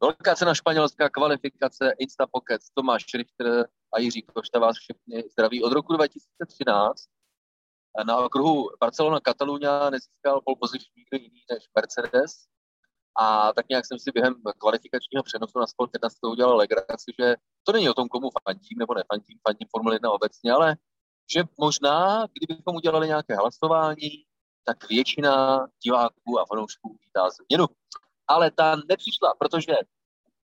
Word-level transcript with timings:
Velká 0.00 0.34
cena 0.34 0.54
španělská 0.54 1.08
kvalifikace 1.08 1.94
Insta 1.98 2.26
Pocket, 2.26 2.60
Tomáš 2.74 3.04
Richter 3.14 3.68
a 3.94 4.00
Jiří 4.00 4.22
Košta 4.22 4.58
vás 4.58 4.76
všechny 4.76 5.24
zdraví. 5.32 5.62
Od 5.62 5.72
roku 5.72 5.92
2013 5.92 7.04
na 8.06 8.18
okruhu 8.18 8.70
Barcelona 8.80 9.20
Catalunya 9.20 9.90
nezískal 9.90 10.40
pole 10.44 10.56
position 10.60 10.92
nikdo 10.96 11.24
jiný 11.24 11.40
než 11.50 11.64
Mercedes. 11.74 12.32
A 13.18 13.52
tak 13.52 13.68
nějak 13.68 13.86
jsem 13.86 13.98
si 13.98 14.10
během 14.12 14.34
kvalifikačního 14.58 15.22
přenosu 15.22 15.58
na 15.58 15.66
Sport 15.66 15.92
15 15.92 16.16
udělal 16.32 16.56
legraci, 16.56 17.12
že 17.20 17.36
to 17.64 17.72
není 17.72 17.88
o 17.88 17.94
tom, 17.94 18.08
komu 18.08 18.30
fandím 18.44 18.78
nebo 18.78 18.94
nefandím, 18.94 19.38
fandím 19.48 19.68
Formule 19.70 19.94
1 19.94 20.10
obecně, 20.10 20.52
ale 20.52 20.76
že 21.34 21.44
možná, 21.58 22.26
kdybychom 22.32 22.76
udělali 22.76 23.06
nějaké 23.06 23.36
hlasování, 23.36 24.10
tak 24.64 24.88
většina 24.88 25.66
diváků 25.84 26.40
a 26.40 26.46
fanoušků 26.46 26.96
vítá 27.02 27.30
změnu. 27.30 27.66
Ale 28.28 28.50
ta 28.50 28.76
nepřišla, 28.88 29.34
protože 29.38 29.74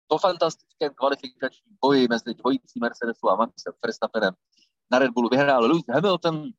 to 0.06 0.18
fantastickém 0.18 0.94
kvalifikačním 0.94 1.76
boji 1.80 2.08
mezi 2.08 2.34
dvojicí 2.34 2.80
Mercedesu 2.80 3.30
a 3.30 3.36
Maxem 3.36 3.72
Verstappenem 3.82 4.34
na 4.90 4.98
Red 4.98 5.10
Bullu 5.10 5.28
vyhrál 5.28 5.62
Lewis 5.62 5.84
Hamilton 5.88 6.50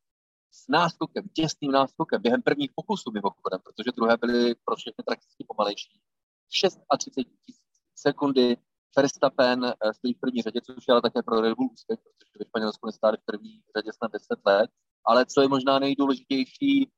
s 0.50 0.68
náskokem, 0.68 1.28
těsným 1.32 1.72
náskokem 1.72 2.22
během 2.22 2.42
prvních 2.42 2.70
pokusů 2.74 3.10
mimochodem, 3.10 3.60
protože 3.64 3.90
druhé 3.96 4.16
byly 4.16 4.54
pro 4.64 4.76
všechny 4.76 5.04
prakticky 5.04 5.44
pomalejší. 5.48 6.00
36 6.48 7.28
tisíc 7.46 7.62
sekundy 7.94 8.56
Verstappen 8.96 9.64
eh, 9.64 9.94
stojí 9.94 10.14
v 10.14 10.20
první 10.20 10.42
řadě, 10.42 10.60
což 10.60 10.84
je 10.88 10.92
ale 10.92 11.02
také 11.02 11.22
pro 11.22 11.40
Red 11.40 11.56
Bull 11.56 11.70
úspěch, 11.72 11.98
protože 11.98 12.38
ve 12.38 12.44
Španělsku 12.44 12.86
nestáli 12.86 13.16
v 13.16 13.24
první 13.24 13.62
řadě 13.76 13.92
snad 13.92 14.12
10 14.12 14.38
let. 14.46 14.70
Ale 15.04 15.26
co 15.26 15.42
je 15.42 15.48
možná 15.48 15.78
nejdůležitější, 15.78 16.90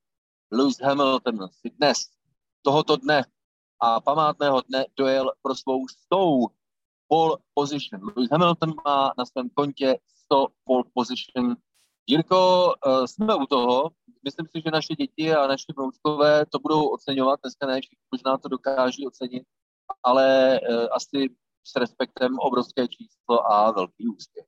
Lewis 0.51 0.81
Hamilton 0.81 1.49
si 1.49 1.69
dnes, 1.69 1.97
tohoto 2.61 2.95
dne 2.95 3.23
a 3.79 4.01
památného 4.01 4.61
dne 4.61 4.85
dojel 4.97 5.31
pro 5.41 5.55
svou 5.55 5.87
stou 5.87 6.47
pole 7.07 7.37
position. 7.53 8.01
Lewis 8.03 8.29
Hamilton 8.31 8.73
má 8.85 9.13
na 9.17 9.25
svém 9.25 9.49
kontě 9.49 9.97
100 10.25 10.47
pole 10.63 10.83
position. 10.93 11.55
Jirko, 12.07 12.73
eh, 12.73 13.07
jsme 13.07 13.35
u 13.35 13.45
toho. 13.45 13.91
Myslím 14.23 14.45
si, 14.47 14.61
že 14.65 14.71
naše 14.71 14.95
děti 14.95 15.33
a 15.33 15.47
naše 15.47 15.73
vnoučkové 15.77 16.45
to 16.45 16.59
budou 16.59 16.87
oceňovat. 16.87 17.39
Dneska 17.43 17.67
ne, 17.67 17.79
možná 18.11 18.37
to 18.37 18.47
dokáží 18.47 19.07
ocenit, 19.07 19.43
ale 20.03 20.55
eh, 20.55 20.87
asi 20.87 21.29
s 21.63 21.75
respektem 21.75 22.39
obrovské 22.39 22.87
číslo 22.87 23.51
a 23.51 23.71
velký 23.71 24.07
úspěch. 24.07 24.45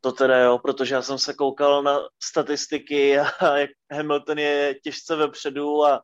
To 0.00 0.12
teda 0.12 0.38
jo, 0.38 0.58
protože 0.58 0.94
já 0.94 1.02
jsem 1.02 1.18
se 1.18 1.34
koukal 1.34 1.82
na 1.82 1.98
statistiky 2.22 3.18
a 3.18 3.56
jak 3.56 3.70
Hamilton 3.92 4.38
je 4.38 4.74
těžce 4.82 5.16
vepředu 5.16 5.84
a 5.84 6.02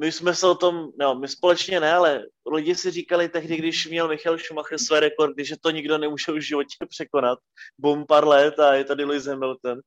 my 0.00 0.12
jsme 0.12 0.34
se 0.34 0.46
o 0.46 0.54
tom, 0.54 0.88
no, 1.00 1.14
my 1.14 1.28
společně 1.28 1.80
ne, 1.80 1.92
ale 1.92 2.24
lidi 2.52 2.74
si 2.74 2.90
říkali 2.90 3.28
tehdy, 3.28 3.56
když 3.56 3.86
měl 3.86 4.08
Michal 4.08 4.38
Schumacher 4.38 4.78
své 4.78 5.00
rekordy, 5.00 5.44
že 5.44 5.56
to 5.60 5.70
nikdo 5.70 5.98
nemůže 5.98 6.32
v 6.32 6.40
životě 6.40 6.76
překonat. 6.88 7.38
Bum 7.78 8.06
pár 8.06 8.28
let 8.28 8.58
a 8.58 8.74
je 8.74 8.84
tady 8.84 9.04
Lewis 9.04 9.24
Hamilton. 9.24 9.80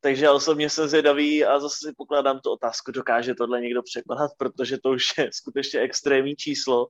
Takže 0.00 0.24
já 0.24 0.32
osobně 0.32 0.70
jsem 0.70 0.88
zvědavý 0.88 1.44
a 1.44 1.60
zase 1.60 1.76
si 1.86 1.92
pokládám 1.96 2.40
tu 2.40 2.50
otázku, 2.50 2.92
dokáže 2.92 3.34
tohle 3.34 3.60
někdo 3.60 3.82
překonat, 3.82 4.30
protože 4.38 4.78
to 4.82 4.90
už 4.90 5.04
je 5.18 5.30
skutečně 5.32 5.80
extrémní 5.80 6.36
číslo. 6.36 6.86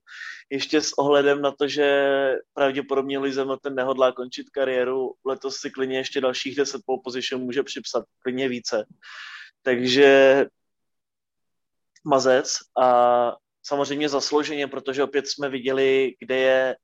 Ještě 0.51 0.81
s 0.81 0.93
ohledem 0.93 1.43
na 1.43 1.53
to, 1.53 1.69
že 1.69 2.07
pravděpodobně 2.55 3.19
Lewis 3.19 3.37
Hamilton 3.37 3.75
nehodlá 3.75 4.13
končit 4.13 4.51
kariéru, 4.51 5.13
letos 5.25 5.57
si 5.57 5.71
klidně 5.71 5.99
ještě 5.99 6.21
dalších 6.21 6.57
10 6.57 6.81
pole 6.87 6.99
position 7.05 7.43
může 7.43 7.63
připsat, 7.63 8.05
klidně 8.23 8.49
více. 8.49 8.85
Takže 9.63 10.47
mazec 12.05 12.53
a 12.83 13.37
samozřejmě 13.63 14.09
zaslouženě, 14.09 14.67
protože 14.67 15.03
opět 15.03 15.29
jsme 15.29 15.49
viděli, 15.49 16.15
kde 16.21 16.37
je 16.37 16.77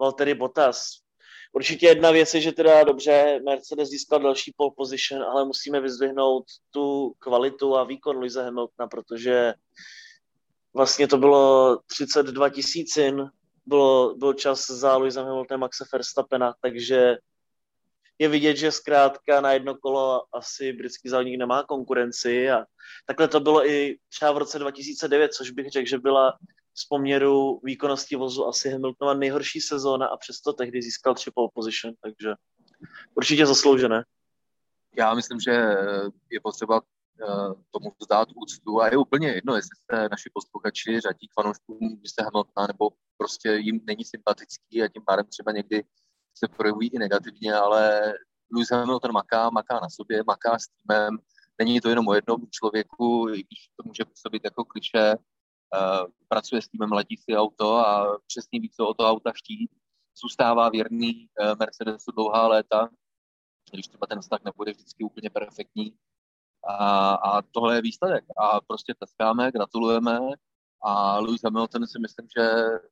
Valtteri 0.00 0.34
Bottas. 0.34 0.88
Určitě 1.52 1.86
jedna 1.86 2.10
věc 2.10 2.34
je, 2.34 2.40
že 2.40 2.52
teda 2.52 2.84
dobře, 2.84 3.40
Mercedes 3.44 3.88
získal 3.88 4.18
další 4.20 4.54
pole 4.56 4.70
position, 4.76 5.22
ale 5.22 5.44
musíme 5.44 5.80
vyzdvihnout 5.80 6.44
tu 6.70 7.12
kvalitu 7.18 7.76
a 7.76 7.84
výkon 7.84 8.16
Luise 8.16 8.44
Hamiltona, 8.44 8.88
protože 8.88 9.54
vlastně 10.74 11.08
to 11.08 11.18
bylo 11.18 11.78
32 11.86 12.48
tisícin, 12.48 13.30
bylo, 13.66 14.14
byl 14.14 14.34
čas 14.34 14.66
za 14.66 14.96
Luisem 14.96 15.26
Hamiltonem 15.26 15.60
Maxe 15.60 15.84
Verstappena, 15.92 16.54
takže 16.60 17.16
je 18.18 18.28
vidět, 18.28 18.56
že 18.56 18.72
zkrátka 18.72 19.40
na 19.40 19.52
jedno 19.52 19.74
kolo 19.74 20.22
asi 20.32 20.72
britský 20.72 21.08
závodník 21.08 21.38
nemá 21.38 21.62
konkurenci 21.62 22.50
a 22.50 22.64
takhle 23.06 23.28
to 23.28 23.40
bylo 23.40 23.68
i 23.68 23.98
třeba 24.08 24.32
v 24.32 24.38
roce 24.38 24.58
2009, 24.58 25.32
což 25.32 25.50
bych 25.50 25.70
řekl, 25.70 25.88
že 25.88 25.98
byla 25.98 26.38
z 26.74 26.84
poměru 26.84 27.60
výkonnosti 27.64 28.16
vozu 28.16 28.46
asi 28.46 28.70
Hamiltonova 28.70 29.14
nejhorší 29.14 29.60
sezóna 29.60 30.06
a 30.06 30.16
přesto 30.16 30.52
tehdy 30.52 30.82
získal 30.82 31.14
tři 31.14 31.30
pole 31.34 31.48
position, 31.54 31.94
takže 32.02 32.34
určitě 33.14 33.46
zasloužené. 33.46 34.04
Já 34.98 35.14
myslím, 35.14 35.40
že 35.40 35.50
je 36.30 36.40
potřeba 36.42 36.80
eh, 36.80 37.26
tomu 37.70 37.92
vzdát 38.00 38.28
úctu 38.34 38.80
a 38.80 38.88
je 38.88 38.96
úplně 38.96 39.28
jedno, 39.28 39.56
jestli 39.56 39.76
se 39.90 40.08
naši 40.08 40.30
posluchači 40.34 41.00
řadí 41.00 41.28
k 41.28 41.34
fanouškům 41.34 42.00
se 42.06 42.22
Hamiltona 42.24 42.66
nebo 42.66 42.90
prostě 43.16 43.48
jim 43.48 43.80
není 43.84 44.04
sympatický 44.04 44.82
a 44.82 44.88
tím 44.88 45.02
pádem 45.06 45.26
třeba 45.26 45.52
někdy 45.52 45.84
se 46.34 46.48
projevují 46.48 46.88
i 46.88 46.98
negativně, 46.98 47.54
ale 47.54 48.12
Lewis 48.52 48.70
Hamilton 48.70 49.12
maká, 49.12 49.50
maká 49.50 49.74
na 49.80 49.88
sobě, 49.88 50.22
maká 50.26 50.58
s 50.58 50.66
týmem, 50.66 51.18
není 51.58 51.80
to 51.80 51.88
jenom 51.88 52.08
o 52.08 52.14
jednom 52.14 52.40
člověku, 52.50 53.28
i 53.28 53.32
když 53.32 53.68
to 53.76 53.82
může 53.88 54.04
působit 54.04 54.44
jako 54.44 54.64
kliše, 54.64 55.14
uh, 55.16 56.06
pracuje 56.28 56.62
s 56.62 56.68
týmem, 56.68 56.92
letí 56.92 57.16
si 57.16 57.36
auto 57.36 57.76
a 57.76 58.18
přesně 58.26 58.60
ví, 58.60 58.70
co 58.70 58.88
o 58.88 58.94
to 58.94 59.08
auta 59.08 59.32
chtít, 59.32 59.70
zůstává 60.22 60.68
věrný 60.68 61.28
uh, 61.40 61.58
Mercedesu 61.58 62.12
dlouhá 62.12 62.48
léta, 62.48 62.88
když 63.72 63.88
třeba 63.88 64.06
ten 64.06 64.20
vztah 64.20 64.40
nebude 64.44 64.72
vždycky 64.72 65.04
úplně 65.04 65.30
perfektní. 65.30 65.94
A, 66.68 67.14
a 67.14 67.42
tohle 67.42 67.76
je 67.76 67.82
výsledek. 67.82 68.24
A 68.36 68.60
prostě 68.60 68.94
tleskáme, 68.94 69.52
gratulujeme. 69.52 70.18
A 70.82 71.18
Lewis 71.18 71.42
Hamilton 71.44 71.86
si 71.86 71.98
myslím, 71.98 72.28
že 72.36 72.50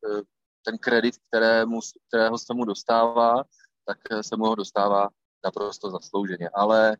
uh, 0.08 0.20
ten 0.62 0.78
kredit, 0.78 1.14
kterému, 1.28 1.80
kterého 2.08 2.38
se 2.38 2.54
mu 2.54 2.64
dostává, 2.64 3.44
tak 3.86 3.98
se 4.20 4.36
mu 4.36 4.44
ho 4.44 4.54
dostává 4.54 5.08
naprosto 5.44 5.90
zaslouženě. 5.90 6.48
Ale 6.54 6.96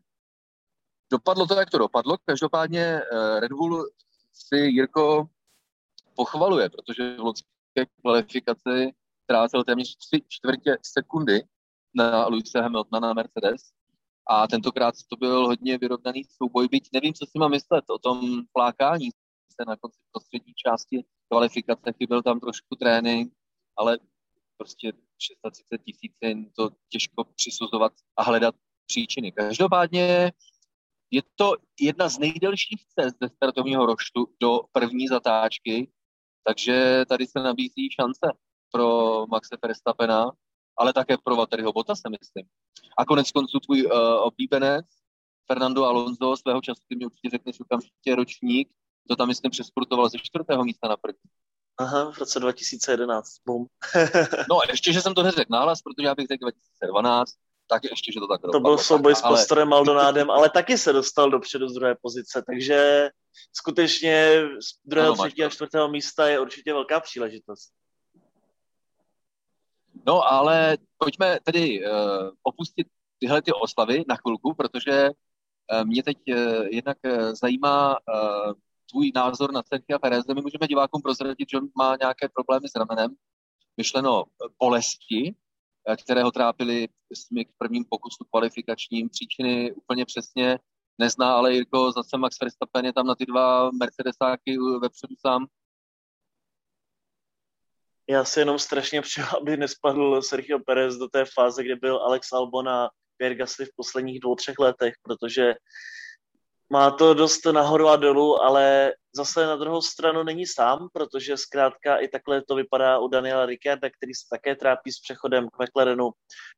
dopadlo 1.11 1.47
to, 1.47 1.53
jak 1.59 1.69
to 1.69 1.77
dopadlo. 1.77 2.17
Každopádně 2.25 2.81
eh, 2.81 3.39
Red 3.39 3.51
Bull 3.51 3.89
si 4.33 4.57
Jirko 4.57 5.25
pochvaluje, 6.15 6.69
protože 6.69 7.15
v 7.15 7.19
loňské 7.19 7.85
kvalifikaci 8.01 8.93
ztrácel 9.23 9.63
téměř 9.63 9.97
tři 9.97 10.21
čtvrtě 10.27 10.77
sekundy 10.81 11.43
na 11.95 12.27
Luise 12.27 12.61
Hamiltona 12.61 12.99
na 12.99 13.13
Mercedes 13.13 13.61
a 14.29 14.47
tentokrát 14.47 14.95
to 15.09 15.15
byl 15.15 15.47
hodně 15.47 15.77
vyrovnaný 15.77 16.23
souboj, 16.23 16.67
byť 16.67 16.89
nevím, 16.93 17.13
co 17.13 17.25
si 17.25 17.39
mám 17.39 17.51
myslet 17.51 17.83
o 17.89 17.99
tom 17.99 18.41
flákání 18.51 19.09
se 19.61 19.65
na 19.67 19.75
konci 19.75 19.99
prostřední 20.11 20.53
části 20.53 21.05
kvalifikace, 21.29 21.93
chyběl 21.97 22.21
tam 22.21 22.39
trošku 22.39 22.75
trénink, 22.75 23.33
ale 23.77 23.97
prostě 24.57 24.93
630 25.19 25.83
tisíc 25.83 26.13
je 26.21 26.35
to 26.55 26.69
těžko 26.89 27.23
přisuzovat 27.35 27.93
a 28.17 28.23
hledat 28.23 28.55
příčiny. 28.85 29.31
Každopádně 29.31 30.31
je 31.11 31.21
to 31.35 31.53
jedna 31.79 32.09
z 32.09 32.17
nejdelších 32.17 32.85
cest 32.99 33.15
ze 33.21 33.29
startovního 33.29 33.85
roštu 33.85 34.27
do 34.39 34.59
první 34.71 35.07
zatáčky, 35.07 35.91
takže 36.43 37.05
tady 37.09 37.27
se 37.27 37.39
nabízí 37.39 37.89
šance 37.91 38.31
pro 38.71 39.25
Maxe 39.27 39.57
Verstappena, 39.63 40.31
ale 40.77 40.93
také 40.93 41.17
pro 41.23 41.35
Valtteriho 41.35 41.73
se 41.93 42.09
myslím. 42.09 42.45
A 42.97 43.05
konec 43.05 43.31
konců 43.31 43.59
tvůj 43.59 43.85
uh, 43.85 43.91
oblíbenec 44.21 44.85
Fernando 45.47 45.85
Alonso 45.85 46.37
svého 46.37 46.61
času, 46.61 46.81
ty 46.87 46.95
mi 46.95 47.05
určitě 47.05 47.29
řekneš 47.29 47.59
okamžitě 47.59 48.15
ročník, 48.15 48.69
to 49.07 49.15
tam 49.15 49.27
myslím 49.27 49.51
přesportoval 49.51 50.09
ze 50.09 50.17
čtvrtého 50.17 50.63
místa 50.63 50.87
na 50.87 50.97
první. 50.97 51.29
Aha, 51.77 52.11
v 52.11 52.17
roce 52.17 52.39
2011, 52.39 53.29
bum. 53.45 53.67
no 54.49 54.59
ještě, 54.71 54.93
že 54.93 55.01
jsem 55.01 55.13
to 55.13 55.23
neřekl 55.23 55.51
náhlas, 55.51 55.81
protože 55.81 56.07
já 56.07 56.15
bych 56.15 56.27
řekl 56.27 56.45
2012, 56.45 57.33
tak 57.67 57.83
ještě, 57.83 58.11
že 58.11 58.19
to 58.19 58.27
tak 58.27 58.41
To 58.51 58.59
byl 58.59 58.77
souboj 58.77 59.15
s 59.15 59.21
Pastorem 59.21 59.69
Maldonádem, 59.69 60.31
ale 60.31 60.49
taky 60.49 60.77
se 60.77 60.93
dostal 60.93 61.29
dopředu 61.29 61.67
z 61.67 61.73
druhé 61.73 61.95
pozice, 62.01 62.43
takže 62.47 63.09
skutečně 63.53 64.41
z 64.59 64.89
druhého, 64.89 65.15
třetího 65.15 65.47
a 65.47 65.49
čtvrtého 65.49 65.89
místa 65.89 66.27
je 66.27 66.39
určitě 66.39 66.73
velká 66.73 66.99
příležitost. 66.99 67.71
No, 70.05 70.31
ale 70.31 70.77
pojďme 70.97 71.39
tedy 71.43 71.85
uh, 71.85 72.29
opustit 72.43 72.87
tyhle 73.19 73.41
ty 73.41 73.51
oslavy 73.53 74.03
na 74.07 74.15
chvilku, 74.15 74.53
protože 74.53 75.09
uh, 75.09 75.85
mě 75.85 76.03
teď 76.03 76.17
uh, 76.27 76.65
jednak 76.71 76.97
uh, 77.05 77.33
zajímá 77.33 77.89
uh, 77.89 78.53
tvůj 78.93 79.11
názor 79.15 79.51
na 79.51 79.63
Sergio 79.63 79.99
Pereze. 79.99 80.33
My 80.33 80.41
můžeme 80.41 80.67
divákům 80.67 81.01
prozradit, 81.01 81.49
že 81.49 81.57
on 81.57 81.69
má 81.77 81.95
nějaké 82.01 82.29
problémy 82.29 82.69
s 82.69 82.75
ramenem, 82.75 83.15
myšleno 83.77 84.23
bolesti, 84.59 85.35
eh, 85.89 85.97
které 85.97 86.23
ho 86.23 86.31
trápily 86.31 86.87
v 87.33 87.57
prvním 87.57 87.85
pokusu 87.89 88.23
kvalifikačním. 88.29 89.09
Příčiny 89.09 89.71
úplně 89.71 90.05
přesně 90.05 90.59
nezná, 90.97 91.33
ale 91.33 91.53
Jirko, 91.53 91.91
zase 91.91 92.17
Max 92.17 92.39
Verstappen 92.41 92.85
je 92.85 92.93
tam 92.93 93.07
na 93.07 93.15
ty 93.15 93.25
dva 93.25 93.71
Mercedesáky 93.71 94.57
vepředu 94.81 95.15
sám. 95.27 95.47
Já 98.09 98.25
si 98.25 98.39
jenom 98.39 98.59
strašně 98.59 99.01
přeju, 99.01 99.27
aby 99.41 99.57
nespadl 99.57 100.21
Sergio 100.21 100.59
Perez 100.59 100.95
do 100.95 101.07
té 101.07 101.25
fáze, 101.33 101.63
kde 101.63 101.75
byl 101.75 101.97
Alex 101.97 102.31
Albon 102.31 102.69
a 102.69 102.89
Pierre 103.17 103.35
Gasly 103.35 103.65
v 103.65 103.75
posledních 103.75 104.19
dvou, 104.19 104.35
třech 104.35 104.59
letech, 104.59 104.93
protože 105.01 105.53
má 106.73 106.91
to 106.91 107.13
dost 107.13 107.45
nahoru 107.45 107.87
a 107.87 107.95
dolů, 107.95 108.41
ale 108.41 108.93
zase 109.15 109.45
na 109.45 109.55
druhou 109.55 109.81
stranu 109.81 110.23
není 110.23 110.45
sám, 110.47 110.87
protože 110.93 111.37
zkrátka 111.37 111.97
i 111.97 112.07
takhle 112.07 112.41
to 112.41 112.55
vypadá 112.55 112.99
u 112.99 113.07
Daniela 113.07 113.45
Ricciarda, 113.45 113.89
který 113.89 114.13
se 114.13 114.25
také 114.31 114.55
trápí 114.55 114.91
s 114.91 114.99
přechodem 114.99 115.47
k 115.49 115.63
McLarenu, 115.63 116.11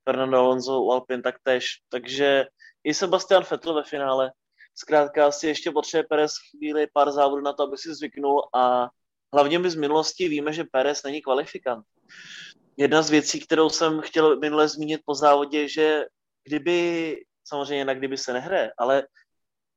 Fernando 0.04 0.38
Alonso 0.38 0.82
u 0.82 0.92
Alpine 0.92 1.22
taktéž, 1.22 1.68
takže 1.90 2.46
i 2.84 2.94
Sebastian 2.94 3.44
Vettel 3.52 3.74
ve 3.74 3.84
finále. 3.84 4.32
Zkrátka 4.76 5.28
asi 5.28 5.48
ještě 5.48 5.72
potřebuje 5.72 6.08
Perez 6.10 6.32
chvíli 6.52 6.88
pár 6.94 7.12
závodů 7.12 7.42
na 7.42 7.54
to, 7.54 7.64
aby 7.64 7.78
si 7.78 7.94
zvyknul 7.94 8.44
a 8.56 8.90
hlavně 9.34 9.60
my 9.60 9.70
z 9.70 9.76
minulosti 9.76 10.28
víme, 10.28 10.54
že 10.54 10.64
Perez 10.72 11.04
není 11.04 11.22
kvalifikant. 11.22 11.86
Jedna 12.78 13.02
z 13.02 13.10
věcí, 13.10 13.40
kterou 13.40 13.70
jsem 13.70 14.02
chtěl 14.02 14.40
minule 14.40 14.68
zmínit 14.68 15.02
po 15.06 15.16
závodě, 15.16 15.68
že 15.68 16.06
kdyby, 16.48 17.18
samozřejmě 17.48 17.86
na 17.86 17.94
kdyby 17.94 18.18
se 18.18 18.34
nehraje, 18.34 18.72
ale 18.78 19.04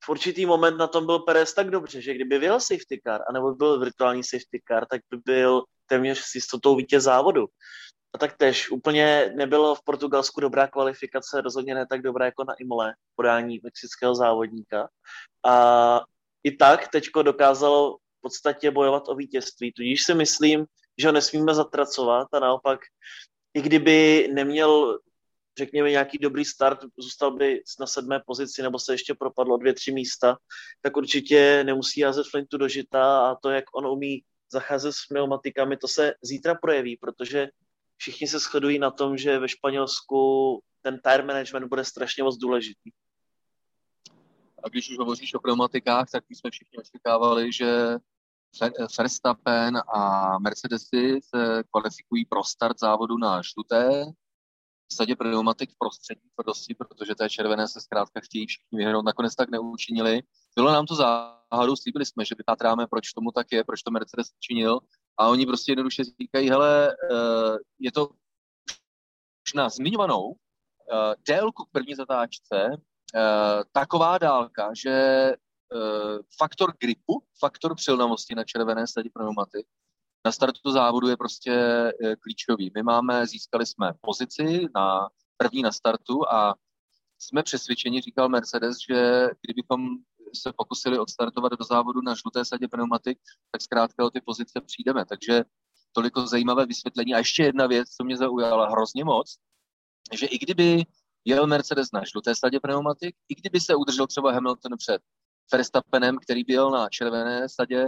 v 0.05 0.09
určitý 0.09 0.47
moment 0.47 0.77
na 0.77 0.87
tom 0.87 1.07
byl 1.07 1.19
Perez 1.19 1.55
tak 1.55 1.71
dobře, 1.71 2.03
že 2.03 2.15
kdyby 2.15 2.39
byl 2.39 2.61
safety 2.61 3.01
car, 3.07 3.21
anebo 3.29 3.55
byl 3.55 3.81
virtuální 3.81 4.25
safety 4.25 4.63
car, 4.69 4.87
tak 4.91 5.01
by 5.11 5.17
byl 5.25 5.63
téměř 5.87 6.19
s 6.19 6.35
jistotou 6.35 6.77
vítěz 6.77 7.05
závodu. 7.05 7.47
A 8.15 8.19
tak 8.19 8.37
tež 8.37 8.71
úplně 8.71 9.33
nebylo 9.37 9.75
v 9.75 9.85
Portugalsku 9.85 10.41
dobrá 10.41 10.67
kvalifikace, 10.67 11.41
rozhodně 11.41 11.75
ne 11.75 11.87
tak 11.87 12.03
dobrá 12.03 12.25
jako 12.25 12.45
na 12.45 12.55
Imole, 12.61 12.95
podání 13.17 13.61
mexického 13.63 14.15
závodníka. 14.15 14.89
A 15.47 16.01
i 16.45 16.57
tak 16.57 16.89
teďko 16.89 17.23
dokázalo 17.23 17.97
v 17.97 18.21
podstatě 18.21 18.71
bojovat 18.71 19.09
o 19.09 19.15
vítězství, 19.15 19.73
tudíž 19.73 20.05
si 20.05 20.15
myslím, 20.15 20.67
že 20.99 21.09
ho 21.09 21.13
nesmíme 21.13 21.55
zatracovat 21.55 22.29
a 22.33 22.39
naopak, 22.39 22.81
i 23.55 23.63
kdyby 23.63 24.29
neměl 24.33 24.99
řekněme, 25.59 25.91
nějaký 25.91 26.19
dobrý 26.19 26.45
start, 26.45 26.79
zůstal 26.99 27.31
by 27.31 27.63
na 27.81 27.87
sedmé 27.87 28.21
pozici 28.27 28.63
nebo 28.63 28.79
se 28.79 28.95
ještě 28.95 29.15
propadlo 29.15 29.57
dvě, 29.57 29.75
tři 29.75 29.93
místa, 29.93 30.37
tak 30.81 30.97
určitě 30.97 31.65
nemusí 31.65 32.03
házet 32.03 32.27
flintu 32.31 32.57
do 32.59 32.69
žita 32.69 33.31
a 33.31 33.35
to, 33.35 33.51
jak 33.51 33.65
on 33.75 33.87
umí 33.87 34.23
zacházet 34.53 34.95
s 34.95 35.07
pneumatikami, 35.07 35.77
to 35.77 35.89
se 35.89 36.15
zítra 36.23 36.55
projeví, 36.55 36.97
protože 36.97 37.49
všichni 37.97 38.29
se 38.29 38.39
shodují 38.39 38.79
na 38.79 38.91
tom, 38.91 39.17
že 39.17 39.39
ve 39.39 39.49
Španělsku 39.49 40.19
ten 40.83 41.01
tire 41.05 41.23
management 41.23 41.69
bude 41.69 41.85
strašně 41.85 42.23
moc 42.23 42.37
důležitý. 42.37 42.91
A 44.65 44.69
když 44.69 44.91
už 44.91 44.99
hovoříš 44.99 45.35
o 45.35 45.41
pneumatikách, 45.41 46.11
tak 46.11 46.25
my 46.29 46.37
jsme 46.37 46.51
všichni 46.51 46.79
očekávali, 46.79 47.53
že 47.53 47.97
Verstappen 48.99 49.77
a 49.95 50.39
Mercedesy 50.39 51.21
se 51.23 51.63
kvalifikují 51.71 52.25
pro 52.25 52.45
start 52.45 52.79
závodu 52.79 53.19
na 53.19 53.43
žluté, 53.43 54.05
sadě 54.93 55.17
pneumatik 55.17 55.71
v 55.71 55.79
prostřední 55.79 56.31
tvrdosti, 56.35 56.75
protože 56.75 57.15
té 57.15 57.31
červené 57.31 57.69
se 57.69 57.81
zkrátka 57.81 58.21
chtějí 58.21 58.47
všichni 58.47 58.79
vyhnout. 58.79 59.05
Nakonec 59.05 59.35
tak 59.35 59.51
neučinili. 59.51 60.23
Bylo 60.57 60.73
nám 60.73 60.87
to 60.87 60.95
záhadu, 60.95 61.77
slíbili 61.77 62.07
jsme, 62.07 62.25
že 62.25 62.35
vypátráme, 62.39 62.87
proč 62.87 63.13
tomu 63.13 63.33
tak 63.33 63.47
je, 63.53 63.65
proč 63.65 63.83
to 63.83 63.91
Mercedes 63.91 64.29
činil. 64.41 64.81
A 65.19 65.29
oni 65.29 65.47
prostě 65.47 65.73
jednoduše 65.73 66.03
říkají, 66.05 66.51
hele, 66.51 66.89
eh, 66.91 67.59
je 67.79 67.93
to 67.93 68.09
už 69.47 69.55
na 69.55 69.69
zmiňovanou 69.69 70.35
eh, 70.35 71.15
délku 71.29 71.65
k 71.65 71.71
první 71.73 71.95
zatáčce 71.95 72.57
eh, 73.15 73.65
taková 73.73 74.19
dálka, 74.19 74.71
že 74.85 75.33
faktor 76.39 76.73
gripu, 76.81 77.23
faktor 77.41 77.75
přilnavosti 77.75 78.35
na 78.35 78.45
červené 78.45 78.87
sadě 78.87 79.09
pneumatik 79.15 79.67
na 80.29 80.33
startu 80.33 80.71
závodu 80.71 81.09
je 81.09 81.17
prostě 81.17 81.53
eh, 81.53 82.17
klíčový. 82.17 82.71
My 82.75 82.83
máme, 82.83 83.27
získali 83.27 83.67
jsme 83.67 83.93
pozici 84.01 84.67
na 84.75 85.09
první 85.37 85.63
na 85.63 85.73
startu 85.73 86.29
a 86.29 86.55
jsme 87.19 87.43
přesvědčeni, 87.43 88.01
říkal 88.01 88.29
Mercedes, 88.29 88.77
že 88.89 89.29
kdybychom 89.43 89.89
se 90.37 90.53
pokusili 90.57 90.99
odstartovat 90.99 91.53
do 91.53 91.65
závodu 91.65 92.01
na 92.01 92.15
žluté 92.15 92.45
sadě 92.45 92.69
pneumatik, 92.69 93.19
tak 93.53 93.63
zkrátka 93.63 94.05
o 94.05 94.11
ty 94.11 94.21
pozice 94.21 94.61
přijdeme. 94.61 95.05
Takže 95.07 95.45
toliko 95.93 96.27
zajímavé 96.27 96.67
vysvětlení. 96.67 97.15
A 97.15 97.19
ještě 97.19 97.43
jedna 97.43 97.67
věc, 97.67 97.89
co 97.89 98.05
mě 98.05 98.17
zaujala 98.17 98.71
hrozně 98.71 99.05
moc, 99.05 99.37
že 100.13 100.27
i 100.27 100.39
kdyby 100.39 100.85
jel 101.25 101.47
Mercedes 101.47 101.89
na 101.93 102.05
žluté 102.05 102.35
sadě 102.35 102.61
pneumatik, 102.61 103.17
i 103.29 103.35
kdyby 103.35 103.61
se 103.61 103.75
udržel 103.75 104.07
třeba 104.07 104.33
Hamilton 104.33 104.73
před 104.79 105.03
Verstappenem, 105.53 106.19
který 106.19 106.45
byl 106.45 106.71
na 106.71 106.89
červené 106.89 107.49
sadě 107.49 107.87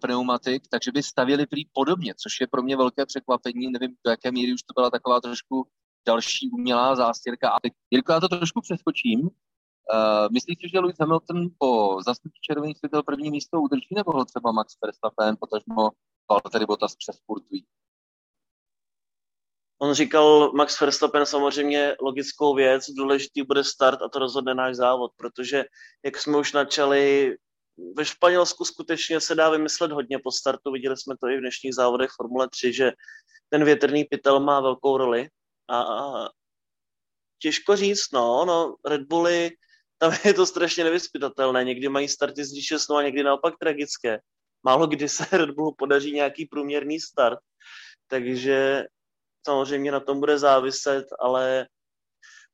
pneumatik, 0.00 0.62
takže 0.70 0.92
by 0.92 1.02
stavěli 1.02 1.46
prý 1.46 1.62
podobně, 1.72 2.14
což 2.22 2.40
je 2.40 2.46
pro 2.46 2.62
mě 2.62 2.76
velké 2.76 3.06
překvapení. 3.06 3.72
Nevím, 3.72 3.96
do 4.04 4.10
jaké 4.10 4.32
míry 4.32 4.54
už 4.54 4.62
to 4.62 4.72
byla 4.74 4.90
taková 4.90 5.20
trošku 5.20 5.66
další 6.06 6.50
umělá 6.50 6.96
zástěrka. 6.96 7.50
A 7.50 7.60
teď, 7.60 7.72
Jirko, 7.90 8.12
já 8.12 8.20
to 8.20 8.28
trošku 8.28 8.60
přeskočím. 8.60 9.20
Uh, 9.20 10.32
myslíš 10.32 10.56
si, 10.60 10.68
že 10.68 10.80
Lewis 10.80 10.96
Hamilton 11.00 11.48
po 11.58 11.98
zastupí 12.06 12.38
červených 12.40 12.78
světel 12.78 13.02
první 13.02 13.30
místo 13.30 13.60
udrží, 13.60 13.94
nebo 13.94 14.12
ho 14.12 14.24
třeba 14.24 14.52
Max 14.52 14.74
Verstappen, 14.84 15.36
potažmo 15.40 15.90
Valtteri 16.30 16.66
Bottas 16.66 16.96
přesportují? 16.96 17.64
On 19.82 19.94
říkal 19.94 20.52
Max 20.52 20.80
Verstappen 20.80 21.26
samozřejmě 21.26 21.96
logickou 22.00 22.54
věc, 22.54 22.90
důležitý 22.90 23.42
bude 23.42 23.64
start 23.64 24.02
a 24.02 24.08
to 24.08 24.18
rozhodne 24.18 24.54
náš 24.54 24.76
závod, 24.76 25.10
protože 25.16 25.64
jak 26.04 26.18
jsme 26.18 26.38
už 26.38 26.52
načali 26.52 27.36
ve 27.96 28.04
Španělsku 28.04 28.64
skutečně 28.64 29.20
se 29.20 29.34
dá 29.34 29.50
vymyslet 29.50 29.92
hodně 29.92 30.18
po 30.18 30.32
startu. 30.32 30.72
Viděli 30.72 30.96
jsme 30.96 31.14
to 31.20 31.28
i 31.28 31.36
v 31.36 31.40
dnešních 31.40 31.74
závodech 31.74 32.10
Formule 32.16 32.48
3, 32.50 32.72
že 32.72 32.92
ten 33.48 33.64
větrný 33.64 34.04
pytel 34.04 34.40
má 34.40 34.60
velkou 34.60 34.96
roli. 34.96 35.28
A, 35.68 35.82
a 35.82 36.28
těžko 37.38 37.76
říct, 37.76 38.12
no, 38.12 38.44
no, 38.44 38.76
Red 38.86 39.02
Bully, 39.02 39.50
tam 39.98 40.12
je 40.24 40.34
to 40.34 40.46
strašně 40.46 40.84
nevyspytatelné. 40.84 41.64
Někdy 41.64 41.88
mají 41.88 42.08
starty 42.08 42.44
z 42.44 42.62
šestnou 42.62 42.96
a 42.96 43.02
někdy 43.02 43.22
naopak 43.22 43.54
tragické. 43.60 44.20
Málo 44.62 44.86
kdy 44.86 45.08
se 45.08 45.24
Red 45.32 45.50
Bullu 45.50 45.74
podaří 45.78 46.12
nějaký 46.12 46.46
průměrný 46.46 47.00
start, 47.00 47.38
takže 48.08 48.84
samozřejmě 49.46 49.92
na 49.92 50.00
tom 50.00 50.20
bude 50.20 50.38
záviset, 50.38 51.06
ale 51.20 51.66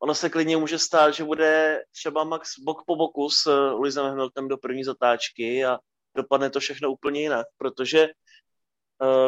ono 0.02 0.14
se 0.14 0.30
klidně 0.30 0.56
může 0.56 0.78
stát, 0.78 1.14
že 1.14 1.24
bude 1.24 1.82
třeba 1.92 2.24
Max 2.24 2.58
bok 2.58 2.82
po 2.86 2.96
boku 2.96 3.30
s 3.30 3.46
eh, 3.46 3.50
Lewisem 3.52 4.04
Hamiltonem 4.04 4.48
do 4.48 4.58
první 4.58 4.84
zatáčky 4.84 5.64
a 5.64 5.78
dopadne 6.16 6.50
to 6.50 6.60
všechno 6.60 6.92
úplně 6.92 7.20
jinak, 7.20 7.46
protože 7.58 8.08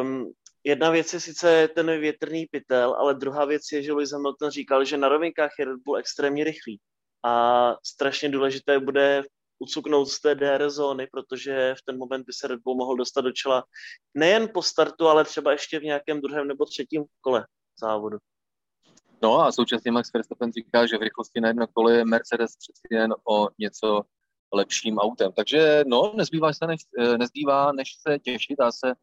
um, 0.01 0.33
jedna 0.65 0.91
věc 0.91 1.13
je 1.13 1.21
sice 1.21 1.69
ten 1.75 2.01
větrný 2.01 2.47
pytel, 2.47 2.95
ale 2.95 3.15
druhá 3.15 3.45
věc 3.45 3.63
je, 3.73 3.83
že 3.83 3.93
Lewis 3.93 4.13
Hamilton 4.13 4.51
říkal, 4.51 4.85
že 4.85 4.97
na 4.97 5.09
rovinkách 5.09 5.51
je 5.59 5.65
Red 5.65 5.77
Bull 5.85 5.97
extrémně 5.97 6.45
rychlý 6.45 6.81
a 7.25 7.77
strašně 7.85 8.29
důležité 8.29 8.79
bude 8.79 9.23
ucuknout 9.59 10.09
z 10.09 10.21
té 10.21 10.35
DR 10.35 10.71
zóny, 10.71 11.09
protože 11.13 11.75
v 11.79 11.83
ten 11.85 11.99
moment 11.99 12.27
by 12.27 12.33
se 12.33 12.49
Red 12.49 12.61
Bull 12.61 12.77
mohl 12.77 12.97
dostat 12.97 13.21
do 13.21 13.33
čela 13.33 13.65
nejen 14.15 14.49
po 14.55 14.63
startu, 14.63 15.09
ale 15.09 15.25
třeba 15.25 15.53
ještě 15.53 15.79
v 15.79 15.85
nějakém 15.85 16.21
druhém 16.21 16.49
nebo 16.49 16.65
třetím 16.65 17.05
kole 17.21 17.47
závodu. 17.81 18.19
No 19.23 19.41
a 19.41 19.53
současně 19.53 19.93
Max 19.93 20.13
Verstappen 20.13 20.53
říká, 20.53 20.87
že 20.87 20.99
v 20.99 21.03
rychlosti 21.03 21.41
na 21.41 21.49
jedno 21.49 21.67
kole 21.67 21.95
je 21.95 22.05
Mercedes 22.05 22.57
přeci 22.57 22.89
jen 22.91 23.15
o 23.29 23.49
něco 23.59 24.03
lepším 24.53 24.99
autem. 24.99 25.33
Takže 25.33 25.85
no, 25.87 26.13
nezbývá, 26.17 26.53
se 26.53 26.67
než, 26.67 26.81
eh, 26.99 27.19
nezbývá 27.19 27.73
než 27.73 27.89
se 28.09 28.19
těšit. 28.19 28.57
Já 28.61 28.73
se 28.73 28.95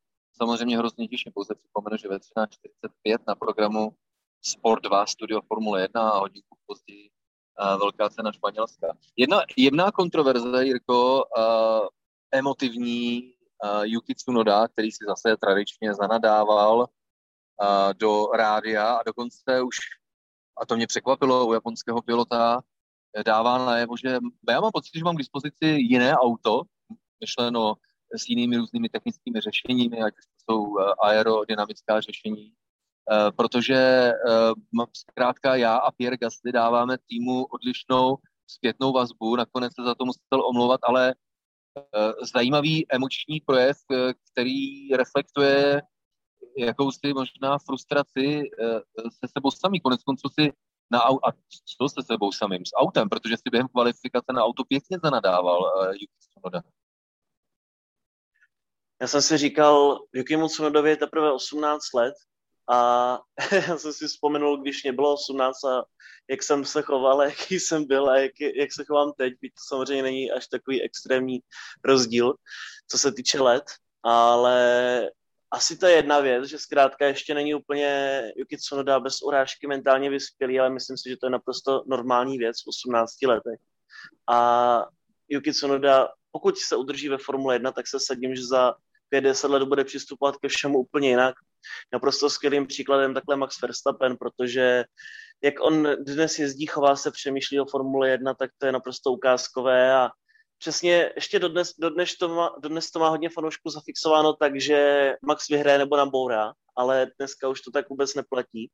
samozřejmě 0.42 0.78
hrozně 0.78 1.08
těším. 1.08 1.32
Pouze 1.34 1.56
připomenu, 1.56 1.98
že 1.98 2.08
ve 2.08 2.20
13.45 2.20 3.18
na 3.28 3.36
programu 3.36 3.96
Sport 4.42 4.84
2 4.84 5.06
Studio 5.06 5.42
Formule 5.48 5.82
1 5.82 6.10
a 6.10 6.20
hodinku 6.20 6.58
později 6.66 7.10
uh, 7.10 7.80
velká 7.80 8.10
cena 8.10 8.32
Španělska. 8.32 8.88
Jedna 9.18 9.42
jemná 9.58 9.92
kontroverze, 9.92 10.66
Jirko, 10.66 11.24
uh, 11.38 11.88
emotivní 12.32 13.34
uh, 13.64 13.84
Yuki 13.84 14.16
Tsunoda, 14.16 14.68
který 14.68 14.92
si 14.92 15.06
zase 15.08 15.38
tradičně 15.38 15.94
zanadával 15.94 16.80
uh, 16.80 17.94
do 17.94 18.26
rádia 18.26 18.94
a 18.94 19.04
dokonce 19.04 19.62
už 19.62 19.78
a 20.60 20.66
to 20.66 20.76
mě 20.76 20.88
překvapilo 20.88 21.48
u 21.48 21.54
japonského 21.54 22.02
pilota, 22.02 22.62
eh, 23.18 23.24
dává 23.24 23.66
najevo, 23.66 23.98
že 23.98 24.18
já 24.50 24.62
mám 24.62 24.72
pocit, 24.72 24.92
že 24.98 25.04
mám 25.04 25.16
k 25.16 25.20
dispozici 25.20 25.66
jiné 25.66 26.16
auto, 26.16 26.62
myšleno 27.20 27.76
s 28.16 28.30
jinými 28.30 28.58
různými 28.58 28.90
technickými 28.90 29.42
řešeními, 29.42 30.02
ať 30.02 30.14
jsou 30.44 30.80
eh, 30.80 30.94
aerodynamická 31.04 32.02
řešení, 32.02 32.52
eh, 33.12 33.32
protože 33.32 34.12
zkrátka 34.94 35.56
já 35.56 35.78
a 35.78 35.92
Pierre 35.92 36.18
Gasly 36.18 36.52
dáváme 36.52 36.98
týmu 37.10 37.46
odlišnou 37.46 38.18
zpětnou 38.48 38.94
vazbu, 38.94 39.36
nakonec 39.36 39.76
se 39.76 39.84
za 39.84 39.96
to 39.96 40.06
musel 40.06 40.46
omlouvat, 40.46 40.80
ale 40.84 41.16
zajímavý 42.34 42.86
emoční 42.92 43.40
projev, 43.40 43.78
který 44.32 44.90
reflektuje 44.90 45.82
jakousi 46.58 47.14
možná 47.14 47.58
frustraci 47.58 48.42
eh, 48.60 48.82
se 49.02 49.28
sebou 49.38 49.52
samý. 49.52 49.80
Konec 49.80 50.04
konců 50.04 50.30
si 50.40 50.54
na 50.92 51.00
au- 51.00 51.20
a 51.30 51.32
co 51.78 51.90
se 51.90 52.06
sebou 52.06 52.32
samým? 52.32 52.66
S 52.66 52.76
autem, 52.76 53.10
protože 53.10 53.38
si 53.38 53.50
během 53.52 53.68
kvalifikace 53.68 54.34
na 54.34 54.44
auto 54.44 54.64
pěkně 54.64 54.98
zanadával 55.04 55.60
uh, 55.62 55.86
Yuki 55.86 56.18
Tsunoda. 56.20 56.62
Já 59.02 59.08
jsem 59.08 59.22
si 59.22 59.38
říkal, 59.38 60.00
Yukimu 60.14 60.48
Tsunodovi 60.48 60.90
je 60.90 60.98
teprve 60.98 61.32
18 61.32 61.94
let 61.94 62.14
a 62.70 63.20
já 63.68 63.78
jsem 63.78 63.94
si 63.94 64.08
vzpomenul, 64.08 64.62
když 64.62 64.84
mě 64.84 64.94
bylo 64.94 65.14
18 65.14 65.64
a 65.64 65.84
jak 66.30 66.44
jsem 66.44 66.66
se 66.66 66.82
choval, 66.82 67.22
jaký 67.22 67.60
jsem 67.60 67.88
byl 67.88 68.10
a 68.10 68.18
jak, 68.18 68.32
jak 68.40 68.74
se 68.74 68.86
chovám 68.86 69.12
teď, 69.18 69.34
byť 69.42 69.54
to 69.54 69.62
samozřejmě 69.68 70.04
není 70.04 70.32
až 70.32 70.48
takový 70.48 70.82
extrémní 70.82 71.40
rozdíl, 71.86 72.34
co 72.88 72.98
se 72.98 73.12
týče 73.12 73.42
let, 73.42 73.64
ale 74.04 75.12
asi 75.52 75.78
to 75.78 75.86
je 75.86 75.96
jedna 75.96 76.20
věc, 76.20 76.46
že 76.46 76.60
zkrátka 76.60 77.06
ještě 77.06 77.34
není 77.34 77.56
úplně 77.56 78.24
Yuki 78.36 78.58
Tsunoda 78.58 79.00
bez 79.00 79.22
urážky 79.22 79.68
mentálně 79.68 80.10
vyspělý, 80.10 80.60
ale 80.60 80.70
myslím 80.70 80.98
si, 80.98 81.10
že 81.10 81.18
to 81.18 81.26
je 81.26 81.30
naprosto 81.30 81.84
normální 81.88 82.38
věc 82.38 82.58
v 82.64 82.68
18 82.68 83.22
letech. 83.22 83.60
A 84.30 84.86
Yuki 85.30 85.54
Tsunoda, 85.54 86.10
pokud 86.32 86.58
se 86.58 86.76
udrží 86.76 87.10
ve 87.10 87.18
Formule 87.18 87.56
1, 87.56 87.72
tak 87.72 87.88
se 87.88 87.98
sadím, 88.00 88.36
že 88.36 88.46
za 88.46 88.74
5-10 89.14 89.50
let 89.50 89.64
bude 89.64 89.84
přistupovat 89.84 90.38
ke 90.38 90.48
všemu 90.48 90.80
úplně 90.80 91.10
jinak. 91.10 91.36
Naprosto 91.94 92.30
skvělým 92.30 92.68
příkladem 92.68 93.14
takhle 93.14 93.36
Max 93.36 93.62
Verstappen, 93.62 94.18
protože 94.18 94.86
jak 95.44 95.54
on 95.62 95.88
dnes 96.00 96.40
jezdí, 96.40 96.66
chová 96.66 96.96
se, 96.96 97.12
přemýšlí 97.12 97.60
o 97.60 97.66
Formule 97.66 98.10
1, 98.10 98.34
tak 98.34 98.52
to 98.58 98.66
je 98.66 98.72
naprosto 98.72 99.12
ukázkové 99.12 99.94
a 99.94 100.10
přesně 100.60 101.12
ještě 101.16 101.40
dodnes, 101.40 101.74
dodnes, 101.80 102.18
to 102.18 102.30
má, 102.30 102.56
dodnes 102.60 102.92
to 102.92 103.00
má 103.00 103.10
hodně 103.10 103.30
fanoušků 103.30 103.70
zafixováno 103.70 104.34
tak, 104.34 104.62
že 104.62 105.14
Max 105.22 105.48
vyhraje 105.48 105.78
nebo 105.78 105.98
nabourá, 105.98 106.54
ale 106.76 107.12
dneska 107.20 107.50
už 107.50 107.62
to 107.62 107.72
tak 107.72 107.90
vůbec 107.90 108.16
neplatí. 108.16 108.72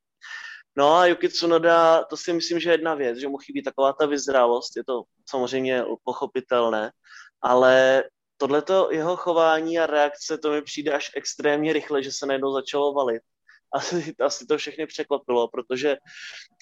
No 0.77 0.93
a 0.95 1.05
Yuki 1.05 1.29
Tsunoda, 1.29 2.03
to 2.03 2.17
si 2.17 2.33
myslím, 2.33 2.59
že 2.59 2.69
je 2.69 2.73
jedna 2.73 2.95
věc, 2.95 3.17
že 3.17 3.27
mu 3.27 3.37
chybí 3.37 3.63
taková 3.63 3.93
ta 3.93 4.05
vyzrálost, 4.05 4.77
je 4.77 4.83
to 4.83 5.03
samozřejmě 5.29 5.83
pochopitelné, 6.03 6.91
ale 7.41 8.03
tohleto 8.37 8.91
jeho 8.91 9.15
chování 9.15 9.79
a 9.79 9.85
reakce, 9.85 10.37
to 10.37 10.51
mi 10.51 10.61
přijde 10.61 10.91
až 10.91 11.11
extrémně 11.15 11.73
rychle, 11.73 12.03
že 12.03 12.11
se 12.11 12.25
najednou 12.25 12.53
začalo 12.53 12.93
valit. 12.93 13.21
Asi, 13.75 14.15
asi 14.19 14.45
to 14.45 14.57
všechny 14.57 14.87
překvapilo, 14.87 15.47
protože 15.47 15.97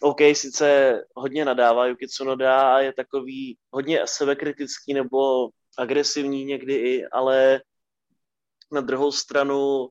OK, 0.01 0.22
sice 0.34 0.93
hodně 1.15 1.46
nadává 1.46 1.88
Yuki 1.88 2.08
Tsunoda 2.08 2.75
a 2.75 2.79
je 2.79 2.93
takový 2.93 3.58
hodně 3.72 4.01
sebekritický 4.05 4.93
nebo 4.93 5.50
agresivní 5.77 6.46
někdy 6.46 6.74
i, 6.75 7.05
ale 7.05 7.62
na 8.72 8.82
druhou 8.82 9.12
stranu 9.12 9.88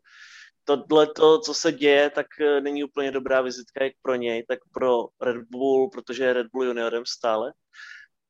tohle, 0.65 1.09
co 1.45 1.55
se 1.55 1.73
děje, 1.73 2.11
tak 2.11 2.27
eh, 2.41 2.61
není 2.61 2.85
úplně 2.85 3.11
dobrá 3.11 3.41
vizitka 3.41 3.85
jak 3.85 3.93
pro 4.03 4.15
něj, 4.15 4.45
tak 4.49 4.59
pro 4.75 5.09
Red 5.21 5.47
Bull, 5.51 5.91
protože 5.91 6.25
je 6.25 6.33
Red 6.33 6.47
Bull 6.53 6.65
juniorem 6.65 7.03
stále. 7.07 7.53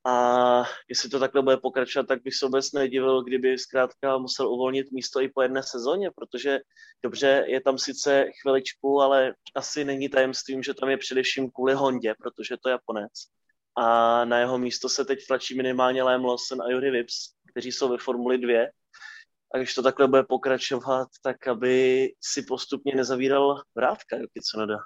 A 0.04 0.64
jestli 0.88 1.08
to 1.08 1.20
takhle 1.20 1.42
bude 1.42 1.56
pokračovat, 1.56 2.06
tak 2.06 2.22
bych 2.22 2.34
se 2.34 2.46
vůbec 2.46 2.72
nedivil, 2.72 3.22
kdyby 3.22 3.58
zkrátka 3.58 4.18
musel 4.18 4.48
uvolnit 4.48 4.92
místo 4.92 5.20
i 5.20 5.28
po 5.28 5.42
jedné 5.42 5.62
sezóně, 5.62 6.10
protože 6.10 6.58
dobře, 7.02 7.44
je 7.46 7.60
tam 7.60 7.78
sice 7.78 8.26
chviličku, 8.42 9.00
ale 9.00 9.34
asi 9.54 9.84
není 9.84 10.08
tajemstvím, 10.08 10.62
že 10.62 10.74
tam 10.74 10.88
je 10.88 10.98
především 10.98 11.50
kvůli 11.50 11.74
Hondě, 11.74 12.14
protože 12.18 12.56
to 12.62 12.68
je 12.68 12.72
Japonec. 12.72 13.12
A 13.76 14.24
na 14.24 14.38
jeho 14.38 14.58
místo 14.58 14.88
se 14.88 15.04
teď 15.04 15.26
tlačí 15.26 15.56
minimálně 15.56 16.02
Liam 16.02 16.24
Lawson 16.24 16.62
a 16.62 16.70
Yuri 16.70 16.90
Vips, 16.90 17.34
kteří 17.50 17.72
jsou 17.72 17.88
ve 17.88 17.98
Formuli 17.98 18.38
2. 18.38 18.66
A 19.54 19.58
když 19.58 19.74
to 19.74 19.82
takhle 19.82 20.08
bude 20.08 20.22
pokračovat, 20.22 21.08
tak 21.22 21.48
aby 21.48 22.08
si 22.20 22.42
postupně 22.42 22.94
nezavíral 22.94 23.62
vrátka 23.74 24.16
Yuki 24.16 24.40
Tsunoda. 24.40 24.76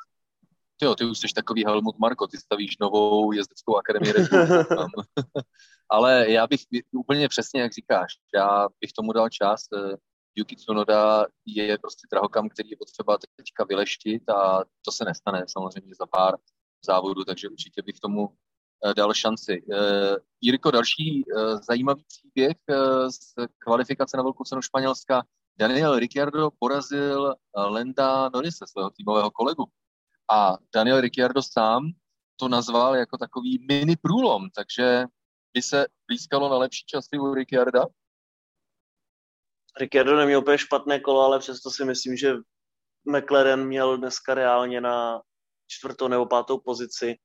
Jo, 0.82 0.94
ty 0.94 1.04
už 1.04 1.18
jsi 1.18 1.26
takový 1.34 1.64
Helmut 1.64 1.98
Marko, 1.98 2.26
ty 2.26 2.38
stavíš 2.38 2.78
novou 2.80 3.32
jezdeckou 3.32 3.76
akademii 3.76 4.12
Red 4.12 4.28
Ale 5.90 6.30
já 6.30 6.46
bych 6.46 6.60
úplně 6.92 7.28
přesně, 7.28 7.60
jak 7.60 7.72
říkáš, 7.72 8.12
já 8.34 8.68
bych 8.80 8.92
tomu 8.92 9.12
dal 9.12 9.28
čas. 9.28 9.62
Eh, 9.76 9.96
Yuki 10.34 10.56
Tsunoda 10.56 11.26
je 11.46 11.78
prostě 11.78 12.06
drahokam, 12.12 12.48
který 12.48 12.70
je 12.70 12.76
potřeba 12.76 13.18
teďka 13.36 13.64
vyleštit 13.64 14.30
a 14.30 14.64
to 14.84 14.92
se 14.92 15.04
nestane 15.04 15.44
samozřejmě 15.48 15.94
za 16.00 16.06
pár 16.06 16.34
závodů, 16.86 17.24
takže 17.24 17.48
určitě 17.48 17.82
bych 17.82 18.00
tomu 18.00 18.28
eh, 18.86 18.94
dal 18.94 19.14
šanci. 19.14 19.62
Eh, 19.72 20.16
Jirko, 20.40 20.70
další 20.70 21.24
zajímavý 21.68 22.04
příběh 22.08 22.56
z 23.08 23.46
kvalifikace 23.58 24.16
na 24.16 24.22
velkou 24.22 24.44
cenu 24.44 24.62
Španělska. 24.62 25.22
Daniel 25.58 25.98
Ricciardo 25.98 26.50
porazil 26.58 27.34
Lenda 27.56 28.28
Norrise, 28.28 28.64
svého 28.66 28.90
týmového 28.90 29.30
kolegu. 29.30 29.64
A 30.30 30.58
Daniel 30.74 31.00
Ricciardo 31.00 31.42
sám 31.42 31.90
to 32.36 32.48
nazval 32.48 32.96
jako 32.96 33.18
takový 33.18 33.66
mini 33.68 33.96
průlom, 33.96 34.50
takže 34.50 35.04
by 35.52 35.62
se 35.62 35.86
blízkalo 36.06 36.48
na 36.48 36.56
lepší 36.56 36.84
časy 36.86 37.18
u 37.18 37.34
Ricciarda? 37.34 37.86
Ricciardo 39.80 40.16
neměl 40.16 40.40
úplně 40.40 40.58
špatné 40.58 41.00
kolo, 41.00 41.20
ale 41.20 41.38
přesto 41.38 41.70
si 41.70 41.84
myslím, 41.84 42.16
že 42.16 42.34
McLaren 43.04 43.66
měl 43.66 43.96
dneska 43.96 44.34
reálně 44.34 44.80
na 44.80 45.22
čtvrtou 45.66 46.08
nebo 46.08 46.26
pátou 46.26 46.58
pozici. 46.58 47.16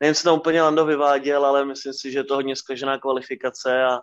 Nevím, 0.00 0.14
co 0.14 0.22
tam 0.22 0.38
úplně 0.38 0.62
Lando 0.62 0.86
vyváděl, 0.86 1.46
ale 1.46 1.64
myslím 1.64 1.92
si, 1.92 2.12
že 2.12 2.18
je 2.18 2.24
to 2.24 2.34
hodně 2.34 2.56
zkažená 2.56 2.98
kvalifikace 2.98 3.84
a 3.84 4.00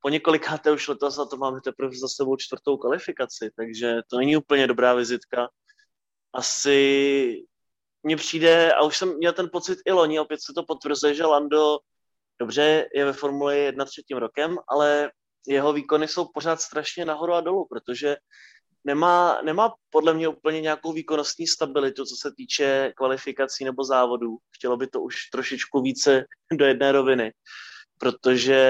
po 0.00 0.08
několikáté 0.08 0.72
už 0.72 0.88
letos 0.88 1.18
a 1.18 1.24
to 1.24 1.36
máme 1.36 1.60
teprve 1.60 1.96
za 1.96 2.08
sebou 2.08 2.36
čtvrtou 2.36 2.76
kvalifikaci, 2.76 3.50
takže 3.56 4.00
to 4.10 4.16
není 4.18 4.36
úplně 4.36 4.66
dobrá 4.66 4.94
vizitka. 4.94 5.48
Asi 6.32 7.46
mně 8.08 8.16
přijde, 8.16 8.72
a 8.72 8.82
už 8.82 8.98
jsem 8.98 9.16
měl 9.16 9.32
ten 9.32 9.48
pocit 9.52 9.78
i 9.86 9.92
loni, 9.92 10.20
opět 10.20 10.40
se 10.42 10.52
to 10.54 10.62
potvrzuje, 10.62 11.14
že 11.14 11.26
Lando 11.26 11.78
dobře 12.40 12.88
je 12.94 13.04
ve 13.04 13.12
Formuli 13.12 13.58
1 13.58 13.84
třetím 13.84 14.16
rokem, 14.16 14.56
ale 14.68 15.10
jeho 15.46 15.72
výkony 15.72 16.08
jsou 16.08 16.24
pořád 16.34 16.60
strašně 16.60 17.04
nahoru 17.04 17.32
a 17.32 17.40
dolů, 17.40 17.66
protože 17.70 18.16
nemá, 18.84 19.40
nemá 19.44 19.74
podle 19.90 20.14
mě 20.14 20.28
úplně 20.28 20.60
nějakou 20.60 20.92
výkonnostní 20.92 21.46
stabilitu, 21.46 22.04
co 22.04 22.16
se 22.20 22.34
týče 22.36 22.92
kvalifikací 22.96 23.64
nebo 23.64 23.84
závodů. 23.84 24.36
Chtělo 24.56 24.76
by 24.76 24.86
to 24.86 25.00
už 25.00 25.14
trošičku 25.32 25.82
více 25.82 26.24
do 26.52 26.64
jedné 26.64 26.92
roviny, 26.92 27.32
protože 27.98 28.60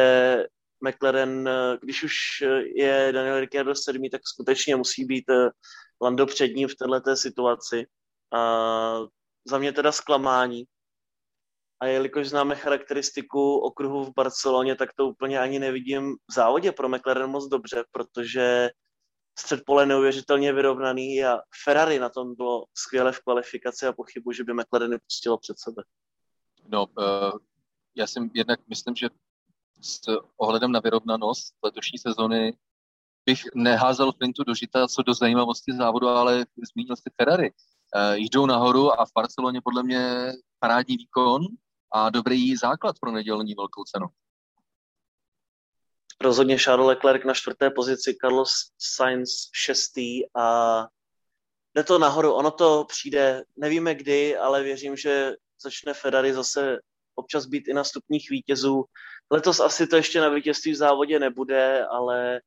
McLaren, 0.88 1.50
když 1.82 2.02
už 2.02 2.14
je 2.74 3.10
Daniel 3.12 3.40
Ricciardo 3.40 3.74
sedmý, 3.74 4.10
tak 4.10 4.20
skutečně 4.24 4.76
musí 4.76 5.04
být 5.04 5.24
Lando 6.02 6.26
před 6.26 6.48
ním 6.48 6.68
v 6.68 6.74
této 6.74 7.16
situaci. 7.16 7.86
A 8.34 9.17
za 9.48 9.58
mě 9.58 9.72
teda 9.72 9.92
zklamání. 9.92 10.64
A 11.80 11.86
jelikož 11.86 12.28
známe 12.28 12.56
charakteristiku 12.56 13.58
okruhu 13.58 14.04
v 14.04 14.12
Barceloně, 14.16 14.76
tak 14.76 14.90
to 14.96 15.06
úplně 15.06 15.38
ani 15.38 15.58
nevidím 15.58 16.16
v 16.30 16.34
závodě 16.34 16.72
pro 16.72 16.88
McLaren 16.88 17.30
moc 17.30 17.48
dobře, 17.48 17.84
protože 17.92 18.70
střed 19.38 19.60
pole 19.66 19.86
neuvěřitelně 19.86 20.52
vyrovnaný 20.52 21.24
a 21.24 21.38
Ferrari 21.64 21.98
na 21.98 22.08
tom 22.08 22.34
bylo 22.34 22.64
skvěle 22.74 23.12
v 23.12 23.20
kvalifikaci 23.20 23.86
a 23.86 23.92
pochybu, 23.92 24.32
že 24.32 24.44
by 24.44 24.54
McLaren 24.54 24.98
pustilo 25.06 25.38
před 25.38 25.58
sebe. 25.58 25.82
No, 26.68 26.86
uh, 26.86 27.38
já 27.94 28.06
si 28.06 28.20
jednak 28.34 28.60
myslím, 28.68 28.96
že 28.96 29.08
s 29.80 30.00
ohledem 30.36 30.72
na 30.72 30.80
vyrovnanost 30.80 31.54
letošní 31.64 31.98
sezony 31.98 32.58
bych 33.26 33.42
neházel 33.54 34.12
Flintu 34.12 34.44
do 34.44 34.54
žita 34.54 34.88
co 34.88 35.02
do 35.02 35.14
zajímavosti 35.14 35.72
závodu, 35.72 36.08
ale 36.08 36.46
zmínil 36.72 36.96
si 36.96 37.10
Ferrari 37.16 37.50
jdou 38.14 38.46
nahoru 38.46 39.00
a 39.00 39.06
v 39.06 39.12
Barceloně 39.14 39.60
podle 39.64 39.82
mě 39.82 40.32
parádní 40.58 40.96
výkon 40.96 41.42
a 41.92 42.10
dobrý 42.10 42.56
základ 42.56 42.96
pro 43.00 43.12
nedělní 43.12 43.54
velkou 43.54 43.84
cenu. 43.84 44.06
Rozhodně 46.20 46.58
Charles 46.58 46.86
Leclerc 46.86 47.24
na 47.24 47.34
čtvrté 47.34 47.70
pozici, 47.70 48.16
Carlos 48.20 48.50
Sainz 48.78 49.30
šestý 49.52 50.36
a 50.36 50.86
jde 51.74 51.84
to 51.84 51.98
nahoru. 51.98 52.32
Ono 52.32 52.50
to 52.50 52.84
přijde, 52.88 53.44
nevíme 53.56 53.94
kdy, 53.94 54.36
ale 54.36 54.62
věřím, 54.62 54.96
že 54.96 55.32
začne 55.62 55.94
Ferrari 55.94 56.34
zase 56.34 56.78
občas 57.14 57.46
být 57.46 57.68
i 57.68 57.74
na 57.74 57.84
stupních 57.84 58.30
vítězů. 58.30 58.84
Letos 59.30 59.60
asi 59.60 59.86
to 59.86 59.96
ještě 59.96 60.20
na 60.20 60.28
vítězství 60.28 60.72
v 60.72 60.76
závodě 60.76 61.18
nebude, 61.18 61.86
ale 61.86 62.40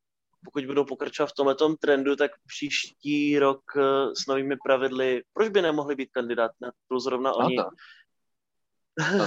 pokud 0.45 0.65
budou 0.65 0.85
pokračovat 0.85 1.27
v 1.27 1.33
tomhle 1.33 1.55
trendu, 1.79 2.15
tak 2.15 2.31
příští 2.47 3.39
rok 3.39 3.61
eh, 3.77 4.15
s 4.15 4.27
novými 4.27 4.55
pravidly, 4.65 5.23
proč 5.33 5.49
by 5.49 5.61
nemohli 5.61 5.95
být 5.95 6.09
kandidát 6.11 6.51
na 6.61 6.71
titul 6.71 6.99
zrovna 6.99 7.33
oni? 7.33 7.55
Ta, 7.55 7.69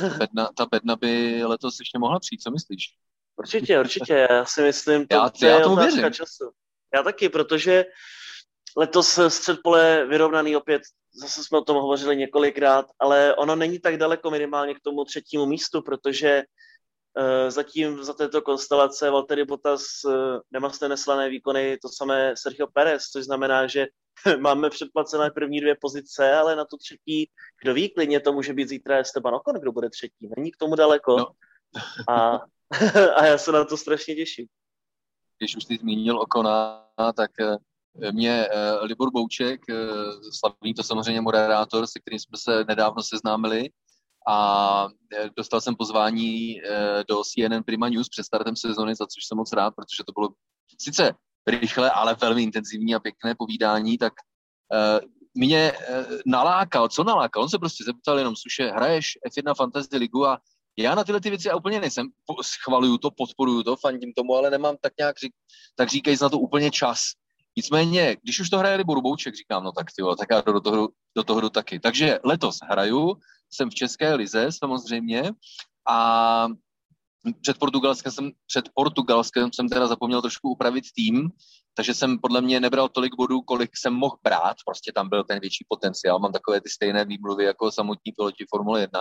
ta, 0.00 0.08
bedna, 0.18 0.50
ta 0.56 0.66
bedna 0.66 0.96
by 0.96 1.44
letos 1.44 1.78
ještě 1.78 1.98
mohla 1.98 2.20
přijít, 2.20 2.42
co 2.42 2.50
myslíš? 2.50 2.94
Určitě, 3.36 3.80
určitě, 3.80 4.26
já 4.30 4.44
si 4.44 4.62
myslím, 4.62 5.06
to, 5.06 5.16
já, 5.16 5.30
to 5.30 5.46
já 5.46 5.60
tomu 5.60 5.76
věřím. 5.76 6.12
času. 6.12 6.50
Já 6.94 7.02
taky, 7.02 7.28
protože 7.28 7.84
letos 8.76 9.18
střed 9.28 9.60
pole 9.62 10.06
vyrovnaný 10.06 10.56
opět, 10.56 10.82
zase 11.14 11.44
jsme 11.44 11.58
o 11.58 11.64
tom 11.64 11.76
hovořili 11.76 12.16
několikrát, 12.16 12.86
ale 12.98 13.34
ono 13.34 13.56
není 13.56 13.78
tak 13.78 13.96
daleko 13.96 14.30
minimálně 14.30 14.74
k 14.74 14.80
tomu 14.80 15.04
třetímu 15.04 15.46
místu, 15.46 15.82
protože 15.82 16.28
Eh, 16.38 16.44
zatím 17.48 18.04
za 18.04 18.12
této 18.12 18.42
konstelace 18.42 19.10
Valtteri 19.10 19.44
Bottas 19.44 19.82
eh, 20.08 20.40
nemá 20.50 20.70
neslané 20.88 21.28
výkony, 21.28 21.78
to 21.82 21.88
samé 21.88 22.34
Sergio 22.36 22.66
Perez, 22.66 23.02
což 23.02 23.24
znamená, 23.24 23.66
že 23.66 23.86
máme 24.38 24.70
předplacené 24.70 25.30
první 25.30 25.60
dvě 25.60 25.76
pozice, 25.80 26.32
ale 26.32 26.56
na 26.56 26.64
tu 26.64 26.76
třetí, 26.76 27.30
kdo 27.62 27.74
ví, 27.74 27.90
klidně 27.90 28.20
to 28.20 28.32
může 28.32 28.52
být 28.52 28.68
zítra 28.68 28.98
Esteban 28.98 29.34
Ocon, 29.34 29.60
kdo 29.60 29.72
bude 29.72 29.90
třetí. 29.90 30.28
Není 30.36 30.52
k 30.52 30.56
tomu 30.56 30.74
daleko. 30.74 31.16
No. 31.16 31.26
A, 32.08 32.40
a 33.14 33.26
já 33.26 33.38
se 33.38 33.52
na 33.52 33.64
to 33.64 33.76
strašně 33.76 34.14
těším. 34.14 34.46
když 35.38 35.56
už 35.56 35.64
ty 35.64 35.76
zmínil 35.76 36.20
Okona, 36.20 36.88
tak 37.16 37.30
mě 38.12 38.48
Libor 38.82 39.10
Bouček, 39.10 39.60
slavný 40.32 40.74
to 40.74 40.82
samozřejmě 40.82 41.20
moderátor, 41.20 41.86
se 41.86 42.00
kterým 42.00 42.18
jsme 42.18 42.38
se 42.38 42.64
nedávno 42.64 43.02
seznámili, 43.02 43.68
a 44.28 44.88
dostal 45.36 45.60
jsem 45.60 45.76
pozvání 45.76 46.60
do 47.08 47.22
CNN 47.24 47.62
Prima 47.66 47.88
News 47.88 48.08
před 48.08 48.24
startem 48.24 48.56
sezony, 48.56 48.94
za 48.94 49.06
což 49.06 49.24
jsem 49.24 49.38
moc 49.38 49.52
rád, 49.52 49.70
protože 49.70 50.04
to 50.06 50.12
bylo 50.12 50.28
sice 50.80 51.14
rychle, 51.46 51.90
ale 51.90 52.16
velmi 52.20 52.42
intenzivní 52.42 52.94
a 52.94 53.00
pěkné 53.00 53.34
povídání, 53.38 53.98
tak 53.98 54.12
mě 55.34 55.72
nalákal, 56.26 56.88
co 56.88 57.04
nalákal? 57.04 57.42
On 57.42 57.48
se 57.48 57.58
prostě 57.58 57.84
zeptal 57.84 58.18
jenom, 58.18 58.36
suše, 58.36 58.70
hraješ 58.70 59.18
F1 59.28 59.54
Fantasy 59.54 59.96
Ligu 59.96 60.26
a 60.26 60.38
já 60.78 60.94
na 60.94 61.04
tyhle 61.04 61.20
ty 61.20 61.30
věci 61.30 61.52
úplně 61.52 61.80
nejsem, 61.80 62.06
schvaluju 62.42 62.98
to, 62.98 63.10
podporuju 63.10 63.62
to, 63.62 63.76
fandím 63.76 64.12
tomu, 64.12 64.34
ale 64.34 64.50
nemám 64.50 64.76
tak 64.80 64.92
nějak, 64.98 65.18
řík, 65.18 65.32
tak 65.76 65.88
říkají 65.88 66.16
na 66.22 66.28
to 66.28 66.38
úplně 66.38 66.70
čas. 66.70 67.00
Nicméně, 67.56 68.16
když 68.22 68.40
už 68.40 68.50
to 68.50 68.58
hraje 68.58 68.76
Libor 68.76 69.00
Bouček, 69.00 69.34
říkám, 69.34 69.64
no 69.64 69.72
tak 69.72 69.86
ty 69.96 70.02
tak 70.18 70.28
já 70.30 70.52
do 70.52 70.60
toho, 70.60 70.88
do 71.16 71.22
toho 71.24 71.40
jdu 71.40 71.48
taky. 71.48 71.80
Takže 71.80 72.18
letos 72.24 72.58
hraju, 72.62 73.16
jsem 73.50 73.70
v 73.70 73.74
České 73.74 74.14
lize 74.14 74.48
samozřejmě 74.52 75.30
a 75.88 76.46
před 77.40 77.58
Portugalskem 77.58 78.12
jsem, 78.12 78.30
před 78.46 78.68
Portugalskem 78.74 79.50
jsem 79.52 79.68
teda 79.68 79.86
zapomněl 79.86 80.22
trošku 80.22 80.50
upravit 80.50 80.84
tým, 80.96 81.30
takže 81.74 81.94
jsem 81.94 82.18
podle 82.18 82.40
mě 82.40 82.60
nebral 82.60 82.88
tolik 82.88 83.14
bodů, 83.16 83.40
kolik 83.40 83.76
jsem 83.76 83.94
mohl 83.94 84.16
brát, 84.22 84.56
prostě 84.66 84.92
tam 84.92 85.08
byl 85.08 85.24
ten 85.24 85.40
větší 85.40 85.66
potenciál, 85.68 86.18
mám 86.18 86.32
takové 86.32 86.60
ty 86.60 86.68
stejné 86.68 87.04
výmluvy 87.04 87.44
jako 87.44 87.72
samotní 87.72 88.12
piloti 88.12 88.44
Formule 88.50 88.80
1. 88.80 89.00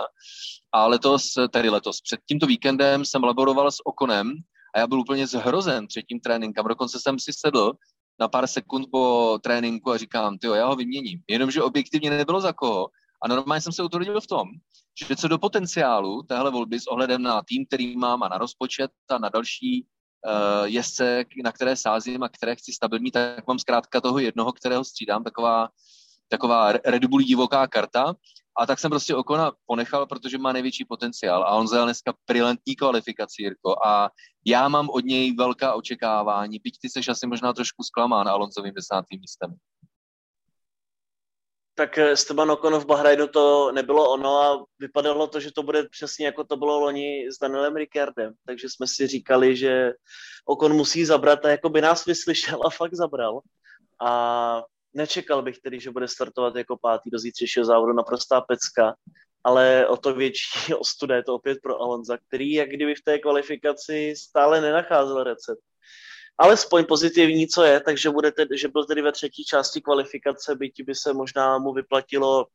A 0.72 0.86
letos, 0.86 1.24
tedy 1.50 1.70
letos, 1.70 2.00
před 2.00 2.20
tímto 2.28 2.46
víkendem 2.46 3.04
jsem 3.04 3.24
laboroval 3.24 3.70
s 3.70 3.86
Okonem 3.86 4.32
a 4.74 4.78
já 4.78 4.86
byl 4.86 5.00
úplně 5.00 5.26
zhrozen 5.26 5.86
před 5.86 6.02
tím 6.02 6.20
tréninkem, 6.20 6.64
dokonce 6.64 6.98
jsem 7.00 7.18
si 7.18 7.32
sedl 7.32 7.72
na 8.20 8.28
pár 8.28 8.46
sekund 8.46 8.86
po 8.92 9.38
tréninku 9.42 9.90
a 9.90 9.98
říkám, 9.98 10.38
ty 10.38 10.46
já 10.46 10.66
ho 10.66 10.76
vyměním. 10.76 11.20
Jenomže 11.28 11.62
objektivně 11.62 12.10
nebylo 12.10 12.40
za 12.40 12.52
koho 12.52 12.88
a 13.24 13.28
normálně 13.28 13.60
jsem 13.60 13.72
se 13.72 13.82
utvrdil 13.82 14.20
v 14.20 14.26
tom, 14.26 14.48
že 15.08 15.16
co 15.16 15.28
do 15.28 15.38
potenciálu 15.38 16.22
téhle 16.22 16.50
volby 16.50 16.80
s 16.80 16.86
ohledem 16.86 17.22
na 17.22 17.42
tým, 17.46 17.66
který 17.66 17.96
mám 17.96 18.22
a 18.22 18.28
na 18.28 18.38
rozpočet 18.38 18.90
a 19.10 19.18
na 19.18 19.28
další 19.28 19.86
uh, 20.26 20.64
jezdce, 20.64 21.24
na 21.44 21.52
které 21.52 21.76
sázím 21.76 22.22
a 22.22 22.28
které 22.28 22.56
chci 22.56 22.72
stabilní, 22.72 23.10
tak 23.10 23.46
mám 23.46 23.58
zkrátka 23.58 24.00
toho 24.00 24.18
jednoho, 24.18 24.52
kterého 24.52 24.84
střídám, 24.84 25.24
taková, 25.24 25.68
taková 26.28 26.72
Red 26.72 27.04
Bull 27.04 27.22
divoká 27.22 27.66
karta. 27.66 28.14
A 28.58 28.66
tak 28.66 28.78
jsem 28.78 28.90
prostě 28.90 29.14
Okona 29.14 29.52
ponechal, 29.66 30.06
protože 30.06 30.38
má 30.38 30.52
největší 30.52 30.84
potenciál. 30.84 31.44
A 31.44 31.50
on 31.50 31.68
zajel 31.68 31.84
dneska 31.84 32.14
brilantní 32.26 32.76
kvalifikaci, 32.76 33.42
Jirko. 33.42 33.86
A 33.86 34.10
já 34.46 34.68
mám 34.68 34.88
od 34.90 35.04
něj 35.04 35.34
velká 35.34 35.74
očekávání, 35.74 36.58
byť 36.58 36.78
ty 36.82 36.88
seš 36.88 37.08
asi 37.08 37.26
možná 37.26 37.52
trošku 37.52 37.82
zklamán 37.82 38.28
Alonzovým 38.28 38.74
desátým 38.74 39.20
místem 39.20 39.56
tak 41.74 41.98
Esteban 41.98 42.50
Ocon 42.50 42.78
v 42.78 42.86
Bahrajnu 42.86 43.26
to 43.28 43.72
nebylo 43.72 44.10
ono 44.10 44.40
a 44.40 44.66
vypadalo 44.78 45.26
to, 45.26 45.40
že 45.40 45.52
to 45.52 45.62
bude 45.62 45.88
přesně 45.88 46.26
jako 46.26 46.44
to 46.44 46.56
bylo 46.56 46.78
loni 46.78 47.28
s 47.30 47.38
Danielem 47.38 47.76
Ricardem. 47.76 48.34
Takže 48.46 48.68
jsme 48.68 48.86
si 48.86 49.06
říkali, 49.06 49.56
že 49.56 49.92
Ocon 50.46 50.72
musí 50.72 51.04
zabrat 51.04 51.44
a 51.44 51.48
jako 51.48 51.68
by 51.68 51.80
nás 51.80 52.04
vyslyšel 52.04 52.60
a 52.66 52.70
fakt 52.70 52.94
zabral. 52.94 53.40
A 54.06 54.62
nečekal 54.94 55.42
bych 55.42 55.58
tedy, 55.58 55.80
že 55.80 55.90
bude 55.90 56.08
startovat 56.08 56.56
jako 56.56 56.76
pátý 56.76 57.10
do 57.10 57.18
zítřejšího 57.18 57.64
závodu 57.64 57.92
naprostá 57.92 58.40
pecka, 58.40 58.94
ale 59.44 59.86
o 59.88 59.96
to 59.96 60.14
větší 60.14 60.74
ostuda 60.78 61.16
je 61.16 61.22
to 61.22 61.34
opět 61.34 61.58
pro 61.62 61.80
Alonza, 61.80 62.18
který 62.28 62.52
jak 62.52 62.68
kdyby 62.68 62.94
v 62.94 63.02
té 63.04 63.18
kvalifikaci 63.18 64.14
stále 64.16 64.60
nenacházel 64.60 65.24
recept 65.24 65.62
alespoň 66.38 66.84
pozitivní, 66.84 67.48
co 67.48 67.64
je, 67.64 67.80
takže 67.80 68.10
bude 68.10 68.32
tedy, 68.32 68.58
že 68.58 68.68
byl 68.68 68.84
tedy 68.84 69.02
ve 69.02 69.12
třetí 69.12 69.44
části 69.44 69.80
kvalifikace, 69.80 70.54
byť 70.54 70.82
by 70.84 70.94
se 70.94 71.12
možná 71.12 71.58
mu 71.58 71.72
vyplatilo 71.72 72.46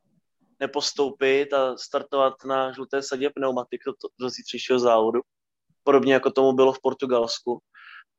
nepostoupit 0.59 1.53
a 1.53 1.77
startovat 1.77 2.33
na 2.45 2.71
žluté 2.71 3.01
sadě 3.01 3.29
pneumatik 3.29 3.81
do, 3.85 3.93
do 4.19 4.29
zítřejšího 4.29 4.79
závodu. 4.79 5.21
Podobně 5.83 6.13
jako 6.13 6.31
tomu 6.31 6.53
bylo 6.53 6.73
v 6.73 6.81
Portugalsku. 6.81 7.59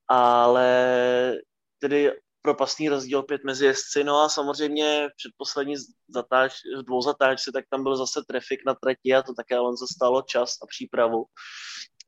Ale 0.09 1.39
tedy 1.79 2.13
propastný 2.43 2.89
rozdíl 2.89 3.23
pět 3.23 3.45
mezi 3.45 3.67
jezdci. 3.67 4.05
No 4.05 4.21
a 4.21 4.29
samozřejmě 4.29 5.09
předposlední 5.17 5.75
zatáč, 6.09 6.55
v 6.79 6.83
dvou 6.83 7.03
zatáčce, 7.03 7.53
tak 7.53 7.65
tam 7.71 7.83
byl 7.83 7.97
zase 7.97 8.21
trafik 8.29 8.61
na 8.67 8.75
trati 8.75 9.15
a 9.15 9.23
to 9.23 9.35
také 9.35 9.57
ale 9.57 9.77
zastalo 9.77 10.23
čas 10.23 10.55
a 10.63 10.67
přípravu. 10.67 11.25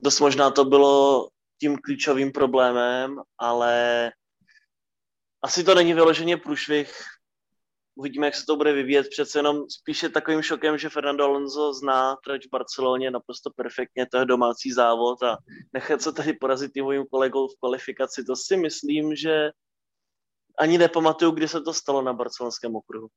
Dost 0.01 0.21
možná 0.21 0.51
to 0.51 0.65
bylo 0.65 1.29
tím 1.61 1.77
klíčovým 1.77 2.33
problémem, 2.33 3.17
ale 3.39 4.11
asi 5.43 5.65
to 5.65 5.75
není 5.75 5.95
vyloženě 5.95 6.37
průšvih. 6.37 6.95
Uvidíme, 7.95 8.27
jak 8.27 8.35
se 8.35 8.47
to 8.47 8.57
bude 8.57 8.73
vyvíjet. 8.73 9.09
Přece 9.09 9.39
jenom 9.39 9.63
spíše 9.71 10.09
takovým 10.09 10.43
šokem, 10.43 10.79
že 10.79 10.89
Fernando 10.89 11.25
Alonso 11.25 11.75
zná 11.75 12.17
trať 12.25 12.47
v 12.47 12.51
Barceloně 12.51 13.11
naprosto 13.11 13.51
perfektně, 13.57 14.07
to 14.07 14.19
je 14.19 14.25
domácí 14.25 14.73
závod 14.73 15.23
a 15.23 15.37
nechat 15.73 16.03
se 16.03 16.13
tady 16.13 16.33
porazit 16.33 16.73
tím 16.73 17.05
kolegou 17.11 17.49
v 17.49 17.59
kvalifikaci, 17.61 18.25
to 18.25 18.37
si 18.37 18.57
myslím, 18.57 19.17
že 19.17 19.51
ani 20.59 20.79
nepamatuju, 20.79 21.31
kdy 21.31 21.49
se 21.49 21.61
to 21.61 21.75
stalo 21.75 22.03
na 22.03 22.13
barcelonském 22.13 22.77
okruhu. 22.77 23.09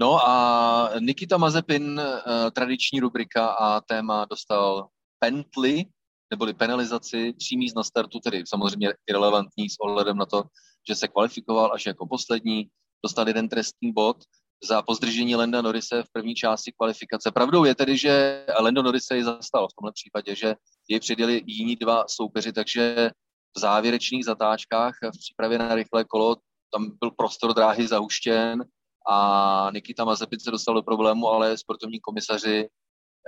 No 0.00 0.28
a 0.28 0.90
Nikita 1.00 1.36
Mazepin, 1.36 2.00
eh, 2.00 2.50
tradiční 2.50 3.00
rubrika 3.00 3.46
a 3.46 3.80
téma 3.80 4.24
dostal 4.24 4.88
Bentley, 5.20 5.84
neboli 6.30 6.54
penalizaci 6.54 7.32
tří 7.32 7.56
míst 7.56 7.76
na 7.76 7.82
startu, 7.82 8.20
tedy 8.20 8.42
samozřejmě 8.46 8.94
irrelevantní 9.06 9.70
s 9.70 9.76
ohledem 9.80 10.16
na 10.16 10.26
to, 10.26 10.42
že 10.88 10.94
se 10.94 11.08
kvalifikoval 11.08 11.72
až 11.72 11.86
jako 11.86 12.06
poslední, 12.06 12.68
dostal 13.04 13.28
jeden 13.28 13.48
trestní 13.48 13.92
bod 13.92 14.16
za 14.64 14.82
pozdržení 14.82 15.36
Lenda 15.36 15.62
Norise 15.62 16.02
v 16.02 16.12
první 16.12 16.34
části 16.34 16.72
kvalifikace. 16.72 17.30
Pravdou 17.30 17.64
je 17.64 17.74
tedy, 17.74 17.98
že 17.98 18.44
Lendo 18.60 18.82
Norise 18.82 19.16
ji 19.16 19.24
zastal 19.24 19.68
v 19.68 19.74
tomhle 19.78 19.92
případě, 19.92 20.34
že 20.34 20.54
jej 20.88 21.00
předjeli 21.00 21.42
jiní 21.46 21.76
dva 21.76 22.04
soupeři, 22.08 22.52
takže 22.52 23.10
v 23.56 23.60
závěrečných 23.60 24.24
zatáčkách 24.24 24.94
v 25.02 25.18
přípravě 25.18 25.58
na 25.58 25.74
rychlé 25.74 26.04
kolo 26.04 26.36
tam 26.72 26.90
byl 27.00 27.10
prostor 27.10 27.54
dráhy 27.54 27.86
zahuštěn 27.86 28.64
a 29.08 29.70
Nikita 29.74 30.04
Mazepin 30.04 30.40
se 30.40 30.50
dostal 30.50 30.74
do 30.74 30.82
problému, 30.82 31.28
ale 31.28 31.58
sportovní 31.58 32.00
komisaři 32.00 32.68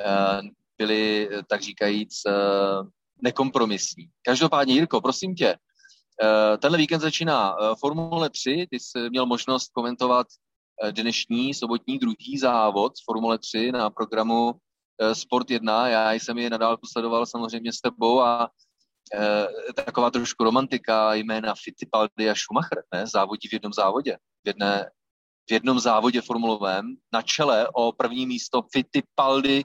eh, 0.06 0.40
byli, 0.78 1.30
tak 1.48 1.62
říkajíc, 1.62 2.20
eh, 2.26 2.32
nekompromisní. 3.22 4.08
Každopádně, 4.22 4.74
Jirko, 4.74 5.00
prosím 5.00 5.34
tě, 5.34 5.56
eh, 6.22 6.58
tenhle 6.58 6.78
víkend 6.78 7.00
začíná 7.00 7.56
eh, 7.60 7.74
Formule 7.80 8.30
3, 8.30 8.66
ty 8.70 8.80
jsi 8.80 9.10
měl 9.10 9.26
možnost 9.26 9.70
komentovat 9.72 10.26
eh, 10.82 10.92
dnešní 10.92 11.54
sobotní 11.54 11.98
druhý 11.98 12.38
závod 12.38 12.92
Formule 13.04 13.38
3 13.38 13.72
na 13.72 13.90
programu 13.90 14.54
Sport 15.12 15.50
1. 15.50 15.88
Já 15.88 16.12
jsem 16.12 16.38
je 16.38 16.50
nadál 16.50 16.76
posledoval 16.76 17.26
samozřejmě 17.26 17.72
s 17.72 17.80
tebou 17.80 18.20
a 18.20 18.48
taková 19.74 20.10
trošku 20.10 20.44
romantika 20.44 21.14
jména 21.14 21.54
Fittipaldi 21.64 22.30
a 22.30 22.34
Schumacher, 22.34 22.82
ne? 22.94 23.06
Závodí 23.06 23.48
v 23.48 23.52
jednom 23.52 23.72
závodě, 23.72 24.16
v, 24.44 24.46
jedné, 24.46 24.90
v 25.48 25.52
jednom 25.52 25.80
závodě 25.80 26.20
formulovém. 26.20 26.96
Na 27.12 27.22
čele 27.22 27.68
o 27.74 27.92
první 27.92 28.26
místo 28.26 28.62
Fittipaldi 28.72 29.64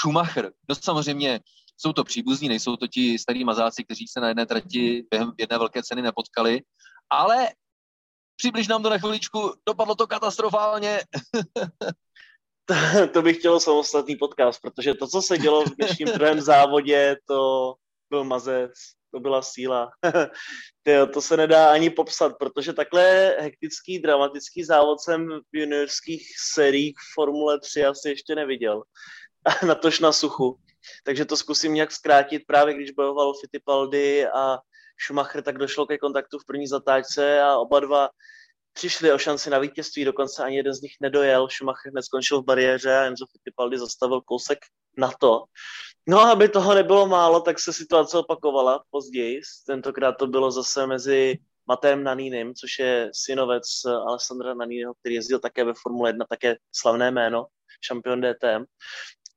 Schumacher. 0.00 0.52
No 0.68 0.74
samozřejmě 0.74 1.40
jsou 1.76 1.92
to 1.92 2.04
příbuzní, 2.04 2.48
nejsou 2.48 2.76
to 2.76 2.86
ti 2.86 3.18
starí 3.18 3.44
mazáci, 3.44 3.84
kteří 3.84 4.08
se 4.08 4.20
na 4.20 4.28
jedné 4.28 4.46
trati 4.46 5.06
během 5.10 5.32
jedné 5.38 5.58
velké 5.58 5.82
ceny 5.82 6.02
nepotkali, 6.02 6.60
ale 7.10 7.48
přibliž 8.36 8.68
nám 8.68 8.82
to 8.82 8.90
na 8.90 8.98
chviličku, 8.98 9.54
dopadlo 9.66 9.94
to 9.94 10.06
katastrofálně. 10.06 11.00
to 13.12 13.22
bych 13.22 13.38
chtěl 13.38 13.60
samostatný 13.60 14.16
podcast, 14.16 14.60
protože 14.62 14.94
to, 14.94 15.06
co 15.06 15.22
se 15.22 15.38
dělo 15.38 15.64
v 15.64 15.76
dnešním 15.76 16.08
druhém 16.08 16.40
závodě, 16.40 17.16
to 17.28 17.74
byl 18.10 18.24
mazec, 18.24 18.72
to 19.10 19.20
byla 19.20 19.42
síla. 19.42 19.90
Tyjo, 20.82 21.06
to 21.06 21.22
se 21.22 21.36
nedá 21.36 21.70
ani 21.72 21.90
popsat, 21.90 22.32
protože 22.38 22.72
takhle 22.72 23.36
hektický, 23.40 23.98
dramatický 23.98 24.64
závod 24.64 25.00
jsem 25.00 25.28
v 25.52 25.56
juniorských 25.56 26.26
seriích 26.52 26.94
Formule 27.14 27.60
3 27.60 27.84
asi 27.84 28.08
ještě 28.08 28.34
neviděl. 28.34 28.82
Natož 29.66 30.00
na 30.00 30.12
suchu. 30.12 30.58
Takže 31.04 31.24
to 31.24 31.36
zkusím 31.36 31.74
nějak 31.74 31.92
zkrátit. 31.92 32.42
Právě 32.46 32.74
když 32.74 32.90
bojoval 32.90 33.32
Fittipaldi 33.40 34.26
a 34.26 34.58
Schumacher, 35.06 35.42
tak 35.42 35.58
došlo 35.58 35.86
ke 35.86 35.98
kontaktu 35.98 36.38
v 36.38 36.46
první 36.46 36.66
zatáčce 36.66 37.40
a 37.40 37.58
oba 37.58 37.80
dva 37.80 38.08
přišli 38.72 39.12
o 39.12 39.18
šanci 39.18 39.50
na 39.50 39.58
vítězství, 39.58 40.04
dokonce 40.04 40.44
ani 40.44 40.56
jeden 40.56 40.74
z 40.74 40.80
nich 40.80 40.92
nedojel. 41.00 41.48
Schumacher 41.48 41.92
hned 41.92 42.02
skončil 42.02 42.42
v 42.42 42.44
bariéře 42.44 42.96
a 42.96 43.04
Enzo 43.04 43.26
Fittipaldi 43.26 43.78
zastavil 43.78 44.20
kousek 44.20 44.58
na 44.96 45.12
to. 45.20 45.44
No 46.08 46.20
a 46.20 46.30
aby 46.30 46.48
toho 46.48 46.74
nebylo 46.74 47.06
málo, 47.06 47.40
tak 47.40 47.60
se 47.60 47.72
situace 47.72 48.18
opakovala 48.18 48.84
později. 48.90 49.40
Tentokrát 49.66 50.12
to 50.12 50.26
bylo 50.26 50.50
zase 50.50 50.86
mezi 50.86 51.38
Matem 51.66 52.04
Nanínem, 52.04 52.54
což 52.54 52.78
je 52.78 53.10
synovec 53.14 53.64
Alessandra 53.84 54.54
Naniniho, 54.54 54.94
který 55.00 55.14
jezdil 55.14 55.38
také 55.38 55.64
ve 55.64 55.72
Formule 55.82 56.08
1, 56.08 56.26
také 56.28 56.56
slavné 56.72 57.10
jméno, 57.10 57.46
šampion 57.80 58.20
DTM. 58.20 58.64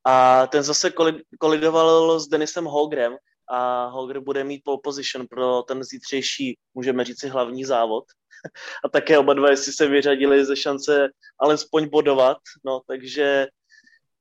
A 0.06 0.48
ten 0.48 0.64
zase 0.64 0.94
kolidoval 1.40 2.20
s 2.20 2.28
Denisem 2.28 2.66
Holgrem 2.66 3.18
a 3.50 3.86
Holger 3.86 4.20
bude 4.20 4.44
mít 4.44 4.62
pole 4.64 4.78
position 4.84 5.28
pro 5.28 5.62
ten 5.62 5.84
zítřejší, 5.84 6.58
můžeme 6.74 7.06
říct 7.06 7.20
si, 7.20 7.28
hlavní 7.28 7.66
závod. 7.66 8.04
A 8.86 8.90
také 8.90 9.18
oba 9.18 9.34
dva, 9.34 9.50
jestli 9.50 9.74
se 9.74 9.88
vyřadili 9.88 10.46
ze 10.46 10.56
šance 10.56 11.10
alespoň 11.40 11.90
bodovat, 11.90 12.38
no 12.66 12.82
takže 12.88 13.48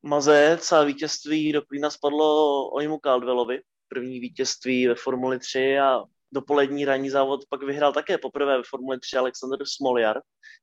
Mazec 0.02 0.72
a 0.72 0.84
vítězství 0.84 1.52
do 1.52 1.62
Klína 1.62 1.90
spadlo 1.90 2.68
Ojmu 2.70 2.98
Caldwellovi, 3.04 3.62
první 3.88 4.20
vítězství 4.20 4.86
ve 4.86 4.94
Formuli 4.94 5.38
3 5.38 5.78
a 5.78 6.02
dopolední 6.32 6.84
ranní 6.84 7.10
závod 7.10 7.40
pak 7.48 7.62
vyhrál 7.62 7.92
také 7.92 8.18
poprvé 8.18 8.56
ve 8.56 8.62
Formuli 8.70 9.00
3 9.00 9.16
Alexander 9.16 9.58
Smoljar, 9.64 10.20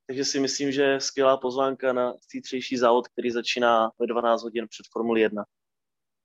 takže 0.07 0.25
si 0.25 0.39
myslím, 0.39 0.71
že 0.71 0.99
skvělá 0.99 1.37
pozvánka 1.37 1.93
na 1.93 2.13
zítřejší 2.33 2.77
závod, 2.77 3.07
který 3.07 3.31
začíná 3.31 3.91
ve 3.99 4.07
12 4.07 4.43
hodin 4.43 4.67
před 4.69 4.85
Formuli 4.91 5.21
1. 5.21 5.43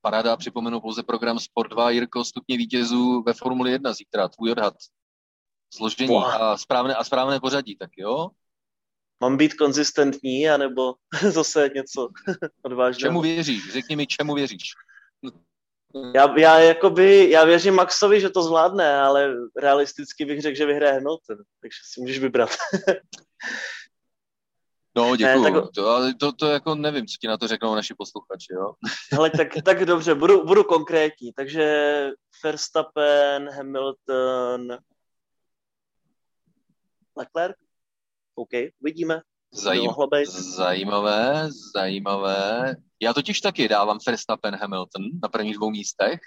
Paráda, 0.00 0.36
připomenu 0.36 0.80
pouze 0.80 1.02
program 1.02 1.38
Sport 1.38 1.70
2. 1.70 1.90
Jirko, 1.90 2.24
stupně 2.24 2.56
vítězů 2.56 3.22
ve 3.22 3.32
Formuli 3.32 3.70
1 3.70 3.92
zítra, 3.92 4.28
tvůj 4.28 4.50
odhad. 4.50 4.74
Složení 5.74 6.16
a 6.16 6.56
správné, 6.56 6.94
a 6.94 7.04
správné 7.04 7.40
pořadí, 7.40 7.76
tak 7.76 7.90
jo? 7.96 8.30
Mám 9.22 9.36
být 9.36 9.54
konzistentní, 9.54 10.50
anebo 10.50 10.94
zase 11.30 11.70
něco 11.74 12.08
odvážného? 12.62 13.10
Čemu 13.10 13.20
věříš? 13.20 13.72
Řekni 13.72 13.96
mi, 13.96 14.06
čemu 14.06 14.34
věříš? 14.34 14.72
Já, 16.14 16.38
já, 16.38 16.58
jakoby, 16.58 17.30
já 17.30 17.44
věřím 17.44 17.74
Maxovi, 17.74 18.20
že 18.20 18.30
to 18.30 18.42
zvládne, 18.42 18.96
ale 18.96 19.34
realisticky 19.56 20.24
bych 20.24 20.40
řekl, 20.40 20.56
že 20.56 20.66
vyhraje 20.66 20.92
Hamilton, 20.92 21.36
takže 21.60 21.78
si 21.92 22.00
můžeš 22.00 22.18
vybrat. 22.18 22.50
No, 24.96 25.16
děkuju. 25.16 25.42
Ne, 25.42 25.52
tak... 25.52 25.70
to, 25.74 25.88
ale 25.88 26.14
to, 26.14 26.32
to 26.32 26.46
jako 26.46 26.74
nevím, 26.74 27.06
co 27.06 27.16
ti 27.20 27.28
na 27.28 27.38
to 27.38 27.48
řeknou 27.48 27.74
naši 27.74 27.94
posluchači, 27.94 28.52
jo? 28.52 28.72
Ale 29.18 29.30
tak, 29.30 29.48
tak 29.64 29.84
dobře, 29.84 30.14
budu, 30.14 30.44
budu 30.44 30.64
konkrétní. 30.64 31.32
Takže 31.32 32.10
Verstappen, 32.44 33.48
Hamilton, 33.48 34.78
Leclerc? 37.16 37.56
OK, 38.34 38.50
uvidíme. 38.80 39.20
Zajím, 39.54 39.90
zajímavé, 40.56 41.48
zajímavé. 41.76 42.76
Já 43.02 43.12
totiž 43.12 43.40
taky 43.40 43.68
dávám 43.68 43.98
Verstappen 44.06 44.54
Hamilton 44.54 45.02
na 45.22 45.28
prvních 45.28 45.56
dvou 45.56 45.70
místech. 45.70 46.20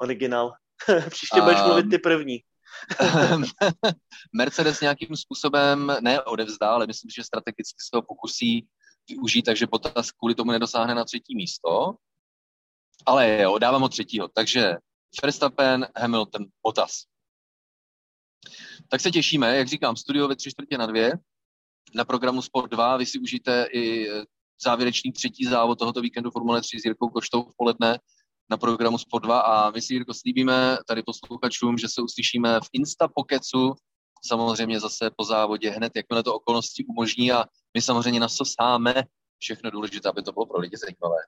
Originál. 0.00 0.52
Příště 1.10 1.40
budeš 1.40 1.62
mluvit 1.62 1.90
ty 1.90 1.98
první. 1.98 2.38
Mercedes 4.32 4.80
nějakým 4.80 5.16
způsobem 5.16 5.96
ne 6.00 6.22
odevzdá, 6.22 6.70
ale 6.70 6.86
myslím, 6.86 7.10
že 7.10 7.24
strategicky 7.24 7.76
se 7.90 7.96
ho 7.96 8.02
pokusí 8.02 8.68
využít, 9.08 9.42
takže 9.42 9.66
Bottas 9.66 10.10
kvůli 10.10 10.34
tomu 10.34 10.50
nedosáhne 10.50 10.94
na 10.94 11.04
třetí 11.04 11.36
místo. 11.36 11.94
Ale 13.06 13.42
jo, 13.42 13.58
dávám 13.58 13.82
ho 13.82 13.88
třetího. 13.88 14.28
Takže 14.28 14.74
Verstappen, 15.22 15.86
Hamilton, 15.96 16.46
Bottas. 16.62 17.02
Tak 18.88 19.00
se 19.00 19.10
těšíme, 19.10 19.56
jak 19.56 19.68
říkám, 19.68 19.96
studio 19.96 20.28
ve 20.28 20.36
tři 20.36 20.50
čtvrtě 20.50 20.78
na 20.78 20.86
dvě. 20.86 21.12
Na 21.94 22.04
programu 22.04 22.42
Sport 22.42 22.70
2 22.70 22.96
vy 22.96 23.06
si 23.06 23.18
užijete 23.18 23.66
i 23.72 24.08
závěrečný 24.64 25.12
třetí 25.12 25.44
závod 25.44 25.78
tohoto 25.78 26.00
víkendu 26.00 26.30
Formule 26.30 26.60
3 26.60 26.80
s 26.80 26.84
Jirkou 26.84 27.08
Koštou 27.08 27.42
v 27.42 27.52
poledne 27.56 27.98
na 28.50 28.56
programu 28.56 28.98
Sport 28.98 29.24
2 29.24 29.40
a 29.40 29.70
my 29.70 29.82
si, 29.82 29.94
Jirko, 29.94 30.14
slíbíme 30.14 30.78
tady 30.86 31.02
posluchačům, 31.02 31.78
že 31.78 31.88
se 31.88 32.02
uslyšíme 32.02 32.60
v 32.60 32.68
Insta 32.72 33.08
Pokecu, 33.08 33.74
samozřejmě 34.26 34.80
zase 34.80 35.10
po 35.16 35.24
závodě 35.24 35.70
hned, 35.70 35.92
jakmile 35.96 36.22
to 36.22 36.34
okolnosti 36.34 36.84
umožní 36.84 37.32
a 37.32 37.44
my 37.74 37.82
samozřejmě 37.82 38.20
nasosáme 38.20 38.94
všechno 39.38 39.70
důležité, 39.70 40.08
aby 40.08 40.22
to 40.22 40.32
bylo 40.32 40.46
pro 40.46 40.60
lidi 40.60 40.76
zajímavé. 40.76 41.22